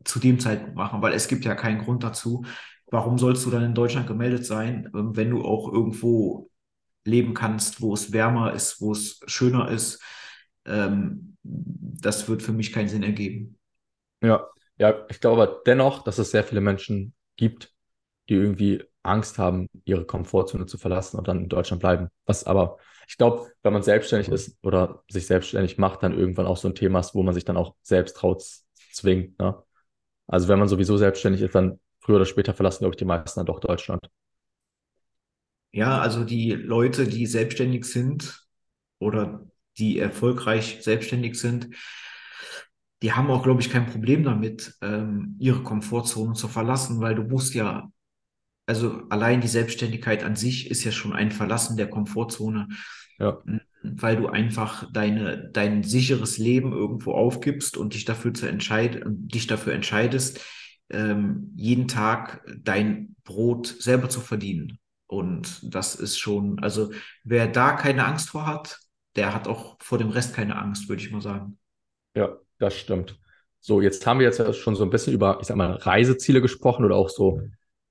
zu 0.04 0.18
dem 0.18 0.38
Zeitpunkt 0.40 0.76
machen, 0.76 1.00
weil 1.02 1.14
es 1.14 1.28
gibt 1.28 1.44
ja 1.44 1.54
keinen 1.54 1.82
Grund 1.82 2.02
dazu. 2.02 2.44
Warum 2.90 3.18
sollst 3.18 3.46
du 3.46 3.50
dann 3.50 3.62
in 3.62 3.74
Deutschland 3.74 4.06
gemeldet 4.06 4.44
sein, 4.44 4.90
ähm, 4.94 5.16
wenn 5.16 5.30
du 5.30 5.42
auch 5.44 5.72
irgendwo 5.72 6.50
leben 7.04 7.34
kannst, 7.34 7.80
wo 7.80 7.94
es 7.94 8.12
wärmer 8.12 8.52
ist, 8.52 8.80
wo 8.80 8.92
es 8.92 9.20
schöner 9.26 9.70
ist. 9.70 10.02
Ähm, 10.64 11.36
das 11.42 12.28
wird 12.28 12.42
für 12.42 12.52
mich 12.52 12.72
keinen 12.72 12.88
Sinn 12.88 13.02
ergeben. 13.02 13.58
Ja, 14.22 14.46
ja, 14.78 15.04
ich 15.08 15.20
glaube 15.20 15.62
dennoch, 15.66 16.02
dass 16.02 16.18
es 16.18 16.30
sehr 16.30 16.44
viele 16.44 16.60
Menschen 16.60 17.14
gibt, 17.36 17.73
die 18.28 18.34
irgendwie 18.34 18.82
Angst 19.02 19.38
haben, 19.38 19.68
ihre 19.84 20.04
Komfortzone 20.06 20.66
zu 20.66 20.78
verlassen 20.78 21.18
und 21.18 21.28
dann 21.28 21.42
in 21.42 21.48
Deutschland 21.48 21.80
bleiben. 21.80 22.08
Was 22.26 22.44
aber, 22.44 22.78
ich 23.06 23.18
glaube, 23.18 23.50
wenn 23.62 23.72
man 23.72 23.82
selbstständig 23.82 24.28
ist 24.28 24.56
oder 24.62 25.04
sich 25.08 25.26
selbstständig 25.26 25.78
macht, 25.78 26.02
dann 26.02 26.18
irgendwann 26.18 26.46
auch 26.46 26.56
so 26.56 26.68
ein 26.68 26.74
Thema 26.74 27.00
ist, 27.00 27.14
wo 27.14 27.22
man 27.22 27.34
sich 27.34 27.44
dann 27.44 27.56
auch 27.56 27.74
selbst 27.82 28.16
traut, 28.16 28.42
zwingt. 28.92 29.38
Ne? 29.38 29.62
Also 30.26 30.48
wenn 30.48 30.58
man 30.58 30.68
sowieso 30.68 30.96
selbstständig 30.96 31.42
ist, 31.42 31.54
dann 31.54 31.80
früher 32.00 32.16
oder 32.16 32.26
später 32.26 32.54
verlassen, 32.54 32.80
glaube 32.80 32.94
ich, 32.94 32.98
die 32.98 33.04
meisten 33.04 33.40
dann 33.40 33.46
doch 33.46 33.60
Deutschland. 33.60 34.08
Ja, 35.72 36.00
also 36.00 36.24
die 36.24 36.52
Leute, 36.52 37.06
die 37.06 37.26
selbstständig 37.26 37.84
sind 37.84 38.46
oder 38.98 39.46
die 39.76 39.98
erfolgreich 39.98 40.78
selbstständig 40.82 41.38
sind, 41.38 41.74
die 43.02 43.12
haben 43.12 43.30
auch, 43.30 43.42
glaube 43.42 43.60
ich, 43.60 43.70
kein 43.70 43.86
Problem 43.86 44.22
damit, 44.22 44.74
ähm, 44.80 45.36
ihre 45.38 45.62
Komfortzone 45.62 46.34
zu 46.34 46.48
verlassen, 46.48 47.00
weil 47.00 47.14
du 47.14 47.24
musst 47.24 47.54
ja, 47.54 47.90
also 48.66 49.02
allein 49.10 49.40
die 49.40 49.48
Selbstständigkeit 49.48 50.24
an 50.24 50.36
sich 50.36 50.70
ist 50.70 50.84
ja 50.84 50.92
schon 50.92 51.12
ein 51.12 51.30
Verlassen 51.30 51.76
der 51.76 51.90
Komfortzone, 51.90 52.68
ja. 53.18 53.38
weil 53.82 54.16
du 54.16 54.28
einfach 54.28 54.90
deine, 54.92 55.50
dein 55.52 55.82
sicheres 55.82 56.38
Leben 56.38 56.72
irgendwo 56.72 57.12
aufgibst 57.12 57.76
und 57.76 57.94
dich 57.94 58.04
dafür 58.04 58.32
zu 58.32 58.46
entscheiden, 58.46 59.28
dich 59.28 59.46
dafür 59.46 59.74
entscheidest, 59.74 60.40
ähm, 60.90 61.52
jeden 61.56 61.88
Tag 61.88 62.44
dein 62.62 63.16
Brot 63.24 63.66
selber 63.66 64.08
zu 64.08 64.20
verdienen. 64.20 64.78
Und 65.06 65.74
das 65.74 65.94
ist 65.94 66.18
schon, 66.18 66.58
also 66.60 66.90
wer 67.22 67.46
da 67.46 67.72
keine 67.72 68.06
Angst 68.06 68.30
vor 68.30 68.46
hat, 68.46 68.80
der 69.16 69.34
hat 69.34 69.46
auch 69.46 69.76
vor 69.80 69.98
dem 69.98 70.08
Rest 70.08 70.34
keine 70.34 70.56
Angst, 70.56 70.88
würde 70.88 71.02
ich 71.02 71.10
mal 71.10 71.20
sagen. 71.20 71.58
Ja, 72.16 72.36
das 72.58 72.74
stimmt. 72.74 73.18
So, 73.60 73.80
jetzt 73.80 74.06
haben 74.06 74.18
wir 74.18 74.26
jetzt 74.26 74.56
schon 74.56 74.74
so 74.74 74.84
ein 74.84 74.90
bisschen 74.90 75.14
über, 75.14 75.38
ich 75.40 75.46
sag 75.46 75.56
mal, 75.56 75.72
Reiseziele 75.72 76.40
gesprochen 76.40 76.84
oder 76.84 76.96
auch 76.96 77.08
so 77.08 77.40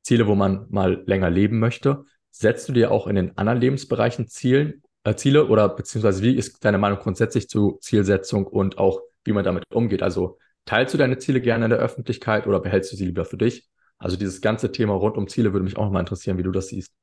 Ziele, 0.04 0.28
wo 0.28 0.36
man 0.36 0.68
mal 0.70 1.04
länger 1.06 1.30
leben 1.30 1.60
möchte. 1.60 2.06
Setzt 2.30 2.70
du 2.70 2.74
dir 2.74 2.92
auch 2.92 3.08
in 3.08 3.16
den 3.16 3.38
anderen 3.38 3.60
Lebensbereichen 3.60 4.28
Zielen, 4.28 4.84
äh, 5.04 5.16
Ziele 5.16 5.48
oder 5.48 5.70
beziehungsweise 5.70 6.22
wie 6.24 6.36
ist 6.36 6.64
deine 6.64 6.78
Meinung 6.78 7.00
grundsätzlich 7.00 7.50
zu 7.50 7.78
Zielsetzung 7.82 8.46
und 8.46 8.78
auch 8.78 9.02
wie 9.24 9.34
man 9.34 9.44
damit 9.44 9.64
umgeht? 9.72 10.04
Also 10.04 10.38
teilst 10.66 10.94
du 10.94 10.98
deine 10.98 11.18
Ziele 11.18 11.42
gerne 11.42 11.66
in 11.66 11.72
der 11.72 11.80
Öffentlichkeit 11.80 12.48
oder 12.48 12.60
behältst 12.60 12.92
du 12.92 12.96
sie 12.96 13.06
lieber 13.06 13.26
für 13.26 13.38
dich? 13.38 13.70
Also 13.98 14.18
dieses 14.18 14.42
ganze 14.42 14.72
Thema 14.72 14.94
rund 14.94 15.18
um 15.18 15.28
Ziele 15.28 15.54
würde 15.54 15.64
mich 15.64 15.78
auch 15.78 15.90
mal 15.90 16.02
interessieren, 16.02 16.38
wie 16.38 16.44
du 16.44 16.52
das 16.52 16.68
siehst. 16.68 16.94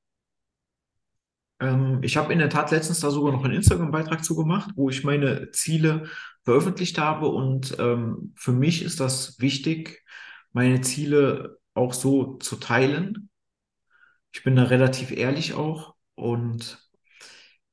Ähm, 1.61 2.01
ich 2.03 2.17
habe 2.17 2.33
in 2.33 2.39
der 2.39 2.51
Tat 2.51 2.71
letztens 2.71 3.01
da 3.01 3.11
sogar 3.11 3.33
noch 3.33 3.45
einen 3.45 3.55
Instagram-Beitrag 3.55 4.25
zu 4.25 4.35
gemacht, 4.35 4.71
wo 4.77 4.91
ich 4.91 5.05
meine 5.05 5.51
Ziele 5.53 6.05
veröffentlicht 6.45 6.99
habe. 6.99 7.29
Und 7.29 7.77
ähm, 7.79 8.33
für 8.37 8.53
mich 8.53 8.83
ist 8.83 9.01
das 9.01 9.41
wichtig, 9.41 10.05
meine 10.53 10.81
Ziele 10.81 11.60
auch 11.75 11.93
so 11.93 12.37
zu 12.39 12.57
teilen. 12.57 13.31
Ich 14.33 14.45
bin 14.45 14.57
da 14.57 14.65
relativ 14.65 15.11
ehrlich 15.11 15.55
auch 15.55 15.95
und 16.15 16.79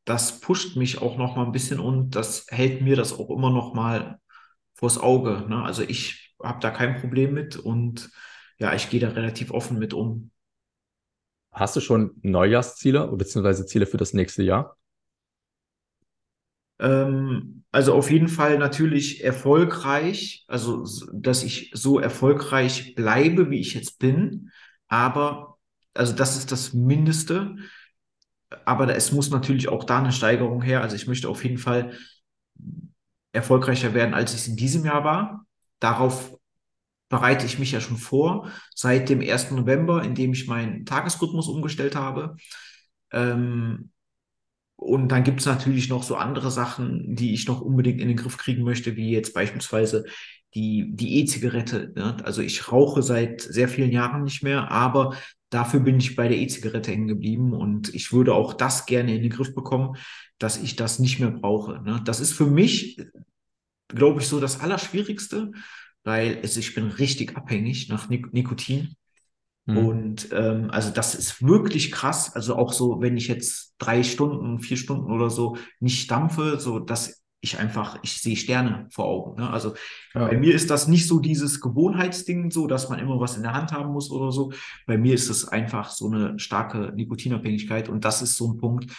das 0.05 0.39
pusht 0.39 0.77
mich 0.77 1.01
auch 1.01 1.17
noch 1.17 1.35
mal 1.35 1.45
ein 1.45 1.51
bisschen 1.51 1.79
und 1.79 2.11
das 2.11 2.45
hält 2.49 2.81
mir 2.81 2.95
das 2.95 3.13
auch 3.13 3.29
immer 3.29 3.49
noch 3.49 3.73
mal 3.73 4.19
vors 4.73 4.97
Auge. 4.97 5.45
Ne? 5.49 5.61
Also 5.63 5.83
ich 5.83 6.35
habe 6.41 6.59
da 6.61 6.71
kein 6.71 6.99
Problem 6.99 7.33
mit 7.33 7.57
und 7.57 8.09
ja, 8.57 8.73
ich 8.73 8.89
gehe 8.89 8.99
da 8.99 9.09
relativ 9.09 9.51
offen 9.51 9.77
mit 9.77 9.93
um. 9.93 10.31
Hast 11.51 11.75
du 11.75 11.81
schon 11.81 12.15
Neujahrsziele 12.21 13.07
bzw. 13.07 13.65
Ziele 13.65 13.85
für 13.85 13.97
das 13.97 14.13
nächste 14.13 14.43
Jahr? 14.43 14.77
Ähm, 16.79 17.63
also 17.71 17.93
auf 17.93 18.09
jeden 18.09 18.27
Fall 18.27 18.57
natürlich 18.57 19.23
erfolgreich, 19.23 20.45
also 20.47 20.85
dass 21.13 21.43
ich 21.43 21.71
so 21.73 21.99
erfolgreich 21.99 22.95
bleibe, 22.95 23.49
wie 23.49 23.59
ich 23.59 23.73
jetzt 23.73 23.99
bin. 23.99 24.51
Aber, 24.87 25.57
also 25.93 26.13
das 26.13 26.37
ist 26.37 26.51
das 26.51 26.73
Mindeste. 26.73 27.55
Aber 28.65 28.95
es 28.95 29.11
muss 29.11 29.29
natürlich 29.29 29.67
auch 29.67 29.83
da 29.83 29.99
eine 29.99 30.11
Steigerung 30.11 30.61
her. 30.61 30.81
Also 30.81 30.95
ich 30.95 31.07
möchte 31.07 31.27
auf 31.29 31.43
jeden 31.43 31.57
Fall 31.57 31.97
erfolgreicher 33.33 33.93
werden, 33.93 34.13
als 34.13 34.33
ich 34.33 34.41
es 34.41 34.47
in 34.47 34.55
diesem 34.55 34.85
Jahr 34.85 35.03
war. 35.03 35.45
Darauf 35.79 36.37
bereite 37.09 37.45
ich 37.45 37.59
mich 37.59 37.71
ja 37.71 37.81
schon 37.81 37.97
vor, 37.97 38.49
seit 38.73 39.09
dem 39.09 39.21
1. 39.21 39.55
November, 39.55 40.03
in 40.03 40.15
dem 40.15 40.33
ich 40.33 40.47
meinen 40.47 40.85
Tagesrhythmus 40.85 41.47
umgestellt 41.47 41.95
habe. 41.95 42.35
Ähm, 43.11 43.91
und 44.77 45.09
dann 45.09 45.23
gibt 45.23 45.39
es 45.39 45.47
natürlich 45.47 45.89
noch 45.89 46.03
so 46.03 46.15
andere 46.15 46.51
Sachen, 46.51 47.15
die 47.15 47.33
ich 47.33 47.47
noch 47.47 47.61
unbedingt 47.61 47.99
in 47.99 48.07
den 48.07 48.15
Griff 48.15 48.37
kriegen 48.37 48.63
möchte, 48.63 48.95
wie 48.95 49.11
jetzt 49.11 49.33
beispielsweise 49.33 50.05
die, 50.53 50.91
die 50.93 51.19
E-Zigarette. 51.19 51.91
Ne? 51.95 52.17
Also 52.23 52.43
ich 52.43 52.71
rauche 52.71 53.01
seit 53.01 53.41
sehr 53.41 53.67
vielen 53.67 53.91
Jahren 53.91 54.23
nicht 54.23 54.43
mehr, 54.43 54.71
aber 54.71 55.15
dafür 55.49 55.79
bin 55.79 55.97
ich 55.97 56.15
bei 56.15 56.27
der 56.27 56.37
E-Zigarette 56.37 56.91
hängen 56.91 57.07
geblieben 57.07 57.53
und 57.53 57.93
ich 57.95 58.13
würde 58.13 58.35
auch 58.35 58.53
das 58.53 58.85
gerne 58.85 59.15
in 59.15 59.23
den 59.23 59.31
Griff 59.31 59.55
bekommen, 59.55 59.97
dass 60.37 60.61
ich 60.61 60.75
das 60.75 60.99
nicht 60.99 61.19
mehr 61.19 61.31
brauche. 61.31 61.81
Ne? 61.81 61.99
Das 62.05 62.19
ist 62.19 62.33
für 62.33 62.45
mich, 62.45 63.01
glaube 63.87 64.21
ich, 64.21 64.27
so 64.27 64.39
das 64.39 64.59
Allerschwierigste, 64.59 65.51
weil 66.03 66.37
es, 66.43 66.55
ich 66.55 66.75
bin 66.75 66.87
richtig 66.89 67.35
abhängig 67.35 67.89
nach 67.89 68.09
Nik 68.09 68.31
Nikotin. 68.31 68.95
Mhm. 69.67 69.77
Und 69.77 70.29
ähm, 70.31 70.71
also 70.71 70.91
das 70.91 71.13
ist 71.13 71.45
wirklich 71.45 71.91
krass. 71.91 72.33
Also 72.33 72.55
auch 72.55 72.73
so, 72.73 73.01
wenn 73.01 73.17
ich 73.17 73.27
jetzt 73.27 73.75
drei 73.77 74.01
Stunden, 74.01 74.59
vier 74.59 74.77
Stunden 74.77 75.11
oder 75.11 75.29
so 75.29 75.57
nicht 75.79 76.09
dampfe, 76.09 76.59
so 76.59 76.79
dass 76.79 77.21
ich 77.41 77.59
einfach, 77.59 77.99
ich 78.01 78.19
sehe 78.21 78.35
Sterne 78.35 78.87
vor 78.89 79.05
Augen. 79.05 79.41
Ne? 79.41 79.49
Also 79.49 79.75
ja. 80.15 80.27
bei 80.27 80.37
mir 80.37 80.55
ist 80.55 80.71
das 80.71 80.87
nicht 80.87 81.05
so 81.05 81.19
dieses 81.19 81.61
Gewohnheitsding, 81.61 82.49
so 82.49 82.65
dass 82.65 82.89
man 82.89 82.97
immer 82.97 83.19
was 83.19 83.35
in 83.35 83.43
der 83.43 83.53
Hand 83.53 83.71
haben 83.73 83.91
muss 83.91 84.09
oder 84.09 84.31
so. 84.31 84.53
Bei 84.87 84.97
mir 84.97 85.13
ist 85.13 85.29
es 85.29 85.47
einfach 85.47 85.91
so 85.91 86.07
eine 86.07 86.39
starke 86.39 86.93
Nikotinabhängigkeit 86.95 87.89
und 87.89 88.05
das 88.05 88.21
ist 88.21 88.37
so 88.37 88.51
ein 88.51 88.57
Punkt, 88.57 88.91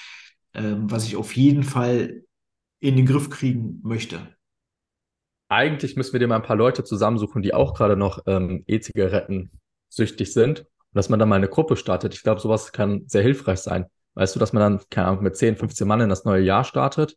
ähm, 0.55 0.91
was 0.91 1.07
ich 1.07 1.17
auf 1.17 1.35
jeden 1.35 1.63
Fall 1.63 2.23
in 2.81 2.97
den 2.97 3.07
Griff 3.07 3.31
kriegen 3.31 3.81
möchte. 3.83 4.37
Eigentlich 5.49 5.97
müssen 5.97 6.13
wir 6.13 6.21
dir 6.21 6.29
mal 6.29 6.37
ein 6.37 6.43
paar 6.43 6.57
Leute 6.57 6.85
zusammensuchen, 6.85 7.43
die 7.43 7.55
auch 7.55 7.75
gerade 7.75 7.97
noch 7.97 8.21
ähm, 8.27 8.65
E-Zigaretten 8.67 9.51
süchtig 9.89 10.33
sind. 10.33 10.61
Und 10.61 10.67
dass 10.95 11.09
man 11.09 11.19
dann 11.19 11.29
mal 11.29 11.37
eine 11.37 11.49
Gruppe 11.49 11.77
startet. 11.77 12.15
Ich 12.15 12.23
glaube, 12.23 12.41
sowas 12.41 12.73
kann 12.73 13.05
sehr 13.07 13.23
hilfreich 13.23 13.61
sein. 13.61 13.87
Weißt 14.15 14.35
du, 14.35 14.41
dass 14.41 14.53
man 14.53 14.61
dann, 14.61 14.81
keine 14.91 15.09
Ahnung, 15.09 15.23
mit 15.23 15.37
10, 15.37 15.57
15 15.57 15.87
Mann 15.87 16.01
in 16.01 16.09
das 16.09 16.25
neue 16.25 16.43
Jahr 16.43 16.65
startet. 16.65 17.17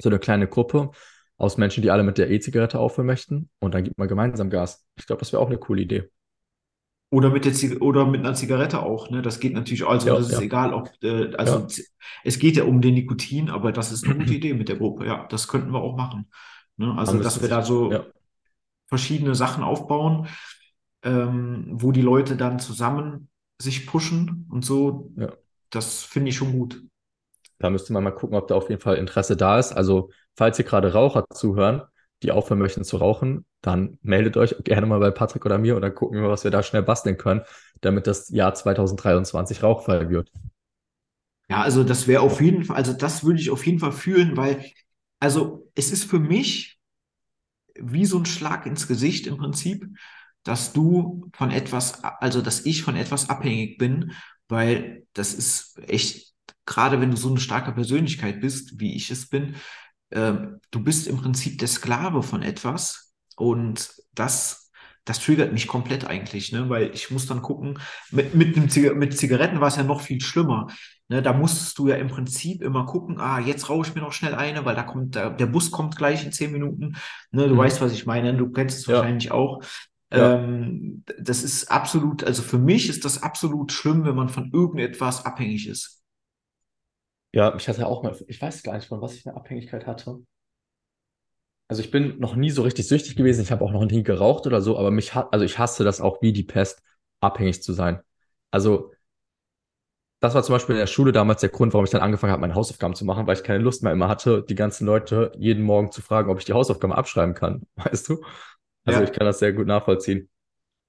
So 0.00 0.08
eine 0.08 0.18
kleine 0.18 0.46
Gruppe 0.46 0.90
aus 1.36 1.56
Menschen, 1.56 1.82
die 1.82 1.90
alle 1.90 2.02
mit 2.02 2.18
der 2.18 2.30
E-Zigarette 2.30 2.78
aufhören 2.78 3.06
möchten. 3.06 3.50
Und 3.60 3.74
dann 3.74 3.84
gibt 3.84 3.98
man 3.98 4.08
gemeinsam 4.08 4.50
Gas. 4.50 4.84
Ich 4.96 5.06
glaube, 5.06 5.20
das 5.20 5.32
wäre 5.32 5.42
auch 5.42 5.48
eine 5.48 5.58
coole 5.58 5.82
Idee. 5.82 6.08
Oder 7.10 7.30
mit, 7.30 7.46
der 7.46 7.80
oder 7.80 8.04
mit 8.04 8.20
einer 8.20 8.34
Zigarette 8.34 8.82
auch, 8.82 9.08
ne? 9.08 9.22
Das 9.22 9.40
geht 9.40 9.54
natürlich, 9.54 9.86
also 9.86 10.08
ja, 10.08 10.16
das 10.16 10.30
ist 10.30 10.42
egal, 10.42 10.74
ob, 10.74 10.90
äh, 11.02 11.34
also 11.36 11.60
ja. 11.60 11.84
es 12.22 12.38
geht 12.38 12.56
ja 12.56 12.64
um 12.64 12.82
den 12.82 12.94
Nikotin, 12.94 13.48
aber 13.48 13.72
das 13.72 13.92
ist 13.92 14.04
eine 14.04 14.16
gute 14.16 14.34
Idee 14.34 14.52
mit 14.52 14.68
der 14.68 14.76
Gruppe, 14.76 15.06
ja, 15.06 15.26
das 15.30 15.48
könnten 15.48 15.70
wir 15.72 15.80
auch 15.80 15.96
machen. 15.96 16.30
Ne? 16.76 16.94
Also, 16.98 17.18
dass 17.18 17.40
wir 17.40 17.48
da 17.48 17.62
so 17.62 17.90
ja. 17.90 18.04
verschiedene 18.88 19.34
Sachen 19.34 19.64
aufbauen 19.64 20.28
ähm, 21.02 21.66
wo 21.70 21.92
die 21.92 22.02
Leute 22.02 22.36
dann 22.36 22.58
zusammen 22.58 23.28
sich 23.60 23.86
pushen 23.86 24.46
und 24.50 24.64
so. 24.64 25.12
Ja. 25.16 25.32
Das 25.70 26.02
finde 26.02 26.30
ich 26.30 26.36
schon 26.36 26.52
gut. 26.52 26.82
Da 27.58 27.70
müsste 27.70 27.92
man 27.92 28.04
mal 28.04 28.12
gucken, 28.12 28.36
ob 28.36 28.48
da 28.48 28.54
auf 28.54 28.68
jeden 28.70 28.80
Fall 28.80 28.96
Interesse 28.96 29.36
da 29.36 29.58
ist. 29.58 29.72
Also, 29.72 30.10
falls 30.36 30.56
hier 30.56 30.64
gerade 30.64 30.92
Raucher 30.92 31.24
zuhören, 31.34 31.82
die 32.22 32.30
aufhören 32.30 32.58
möchten 32.58 32.84
zu 32.84 32.96
rauchen, 32.96 33.44
dann 33.60 33.98
meldet 34.02 34.36
euch 34.36 34.54
gerne 34.64 34.86
mal 34.86 35.00
bei 35.00 35.10
Patrick 35.10 35.44
oder 35.44 35.58
mir 35.58 35.74
und 35.76 35.82
dann 35.82 35.94
gucken 35.94 36.20
wir, 36.20 36.28
was 36.28 36.44
wir 36.44 36.50
da 36.50 36.62
schnell 36.62 36.82
basteln 36.82 37.16
können, 37.16 37.42
damit 37.80 38.06
das 38.06 38.28
Jahr 38.28 38.54
2023 38.54 39.62
rauchfrei 39.62 40.08
wird. 40.08 40.30
Ja, 41.50 41.62
also 41.62 41.82
das 41.82 42.06
wäre 42.06 42.22
auf 42.22 42.40
jeden 42.40 42.64
Fall, 42.64 42.76
also 42.76 42.92
das 42.92 43.24
würde 43.24 43.40
ich 43.40 43.50
auf 43.50 43.64
jeden 43.66 43.78
Fall 43.78 43.92
fühlen, 43.92 44.36
weil, 44.36 44.64
also 45.18 45.68
es 45.74 45.90
ist 45.90 46.04
für 46.04 46.18
mich 46.18 46.78
wie 47.74 48.04
so 48.04 48.18
ein 48.18 48.26
Schlag 48.26 48.66
ins 48.66 48.86
Gesicht 48.86 49.26
im 49.26 49.38
Prinzip, 49.38 49.86
dass 50.48 50.72
du 50.72 51.28
von 51.34 51.50
etwas, 51.50 52.02
also 52.02 52.40
dass 52.40 52.64
ich 52.64 52.82
von 52.82 52.96
etwas 52.96 53.28
abhängig 53.28 53.76
bin, 53.76 54.12
weil 54.48 55.06
das 55.12 55.34
ist 55.34 55.78
echt, 55.86 56.32
gerade 56.64 57.00
wenn 57.00 57.10
du 57.10 57.18
so 57.18 57.28
eine 57.28 57.38
starke 57.38 57.72
Persönlichkeit 57.72 58.40
bist, 58.40 58.80
wie 58.80 58.96
ich 58.96 59.10
es 59.10 59.28
bin, 59.28 59.56
äh, 60.08 60.32
du 60.70 60.80
bist 60.82 61.06
im 61.06 61.18
Prinzip 61.18 61.58
der 61.58 61.68
Sklave 61.68 62.22
von 62.22 62.40
etwas 62.40 63.12
und 63.36 63.92
das, 64.14 64.70
das 65.04 65.20
triggert 65.20 65.52
mich 65.52 65.66
komplett 65.66 66.06
eigentlich, 66.06 66.50
ne? 66.50 66.70
weil 66.70 66.94
ich 66.94 67.10
muss 67.10 67.26
dann 67.26 67.42
gucken, 67.42 67.78
mit, 68.10 68.34
mit, 68.34 68.56
dem 68.56 68.70
Ziga 68.70 68.94
mit 68.94 69.18
Zigaretten 69.18 69.60
war 69.60 69.68
es 69.68 69.76
ja 69.76 69.82
noch 69.82 70.00
viel 70.00 70.22
schlimmer. 70.22 70.68
Ne, 71.10 71.22
da 71.22 71.32
musstest 71.32 71.78
du 71.78 71.88
ja 71.88 71.96
im 71.96 72.08
Prinzip 72.08 72.62
immer 72.62 72.84
gucken, 72.84 73.18
ah, 73.18 73.38
jetzt 73.38 73.70
rauche 73.70 73.88
ich 73.88 73.94
mir 73.94 74.02
noch 74.02 74.12
schnell 74.12 74.34
eine, 74.34 74.66
weil 74.66 74.76
da 74.76 74.82
kommt, 74.82 75.14
der, 75.14 75.30
der 75.30 75.46
Bus 75.46 75.70
kommt 75.70 75.96
gleich 75.96 76.22
in 76.22 76.32
zehn 76.32 76.52
Minuten. 76.52 76.96
Ne, 77.30 77.48
du 77.48 77.54
mhm. 77.54 77.58
weißt, 77.58 77.80
was 77.80 77.92
ich 77.92 78.04
meine, 78.04 78.34
du 78.34 78.50
kennst 78.50 78.80
es 78.80 78.86
ja. 78.86 78.96
wahrscheinlich 78.96 79.30
auch. 79.30 79.62
Ja. 80.12 80.44
Ähm, 80.44 81.04
das 81.18 81.42
ist 81.42 81.70
absolut, 81.70 82.24
also 82.24 82.42
für 82.42 82.58
mich 82.58 82.88
ist 82.88 83.04
das 83.04 83.22
absolut 83.22 83.72
schlimm, 83.72 84.04
wenn 84.04 84.14
man 84.14 84.28
von 84.28 84.50
irgendetwas 84.52 85.24
abhängig 85.24 85.68
ist. 85.68 86.02
Ja, 87.32 87.54
ich 87.56 87.68
hatte 87.68 87.86
auch 87.86 88.02
mal, 88.02 88.16
ich 88.26 88.40
weiß 88.40 88.62
gar 88.62 88.74
nicht, 88.76 88.86
von 88.88 89.00
was 89.00 89.14
ich 89.14 89.26
eine 89.26 89.36
Abhängigkeit 89.36 89.86
hatte. 89.86 90.20
Also 91.68 91.82
ich 91.82 91.90
bin 91.90 92.18
noch 92.18 92.34
nie 92.34 92.50
so 92.50 92.62
richtig 92.62 92.88
süchtig 92.88 93.16
gewesen, 93.16 93.42
ich 93.42 93.50
habe 93.52 93.64
auch 93.64 93.72
noch 93.72 93.84
nie 93.84 94.02
geraucht 94.02 94.46
oder 94.46 94.62
so, 94.62 94.78
aber 94.78 94.90
mich 94.90 95.14
hat, 95.14 95.28
also 95.32 95.44
ich 95.44 95.58
hasse 95.58 95.84
das 95.84 96.00
auch 96.00 96.22
wie 96.22 96.32
die 96.32 96.42
Pest, 96.44 96.82
abhängig 97.20 97.62
zu 97.62 97.72
sein. 97.74 98.00
Also 98.50 98.92
das 100.20 100.34
war 100.34 100.42
zum 100.42 100.54
Beispiel 100.54 100.74
in 100.74 100.80
der 100.80 100.86
Schule 100.88 101.12
damals 101.12 101.40
der 101.40 101.48
Grund, 101.50 101.72
warum 101.72 101.84
ich 101.84 101.90
dann 101.90 102.00
angefangen 102.00 102.32
habe, 102.32 102.40
meine 102.40 102.54
Hausaufgaben 102.54 102.94
zu 102.94 103.04
machen, 103.04 103.26
weil 103.26 103.36
ich 103.36 103.44
keine 103.44 103.62
Lust 103.62 103.82
mehr 103.84 103.92
immer 103.92 104.08
hatte, 104.08 104.44
die 104.48 104.56
ganzen 104.56 104.84
Leute 104.86 105.30
jeden 105.38 105.62
Morgen 105.62 105.92
zu 105.92 106.02
fragen, 106.02 106.30
ob 106.30 106.38
ich 106.38 106.44
die 106.44 106.54
Hausaufgaben 106.54 106.92
abschreiben 106.92 107.34
kann, 107.34 107.62
weißt 107.76 108.08
du? 108.08 108.22
Also 108.88 109.00
ja. 109.00 109.06
ich 109.06 109.12
kann 109.12 109.26
das 109.26 109.38
sehr 109.38 109.52
gut 109.52 109.66
nachvollziehen. 109.66 110.30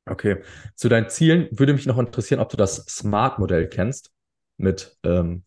Okay. 0.06 0.42
Zu 0.76 0.88
deinen 0.88 1.10
Zielen 1.10 1.50
würde 1.52 1.74
mich 1.74 1.86
noch 1.86 1.98
interessieren, 1.98 2.40
ob 2.40 2.48
du 2.50 2.56
das 2.56 2.78
Smart-Modell 2.88 3.68
kennst. 3.68 4.12
Mit, 4.58 4.98
ähm, 5.04 5.44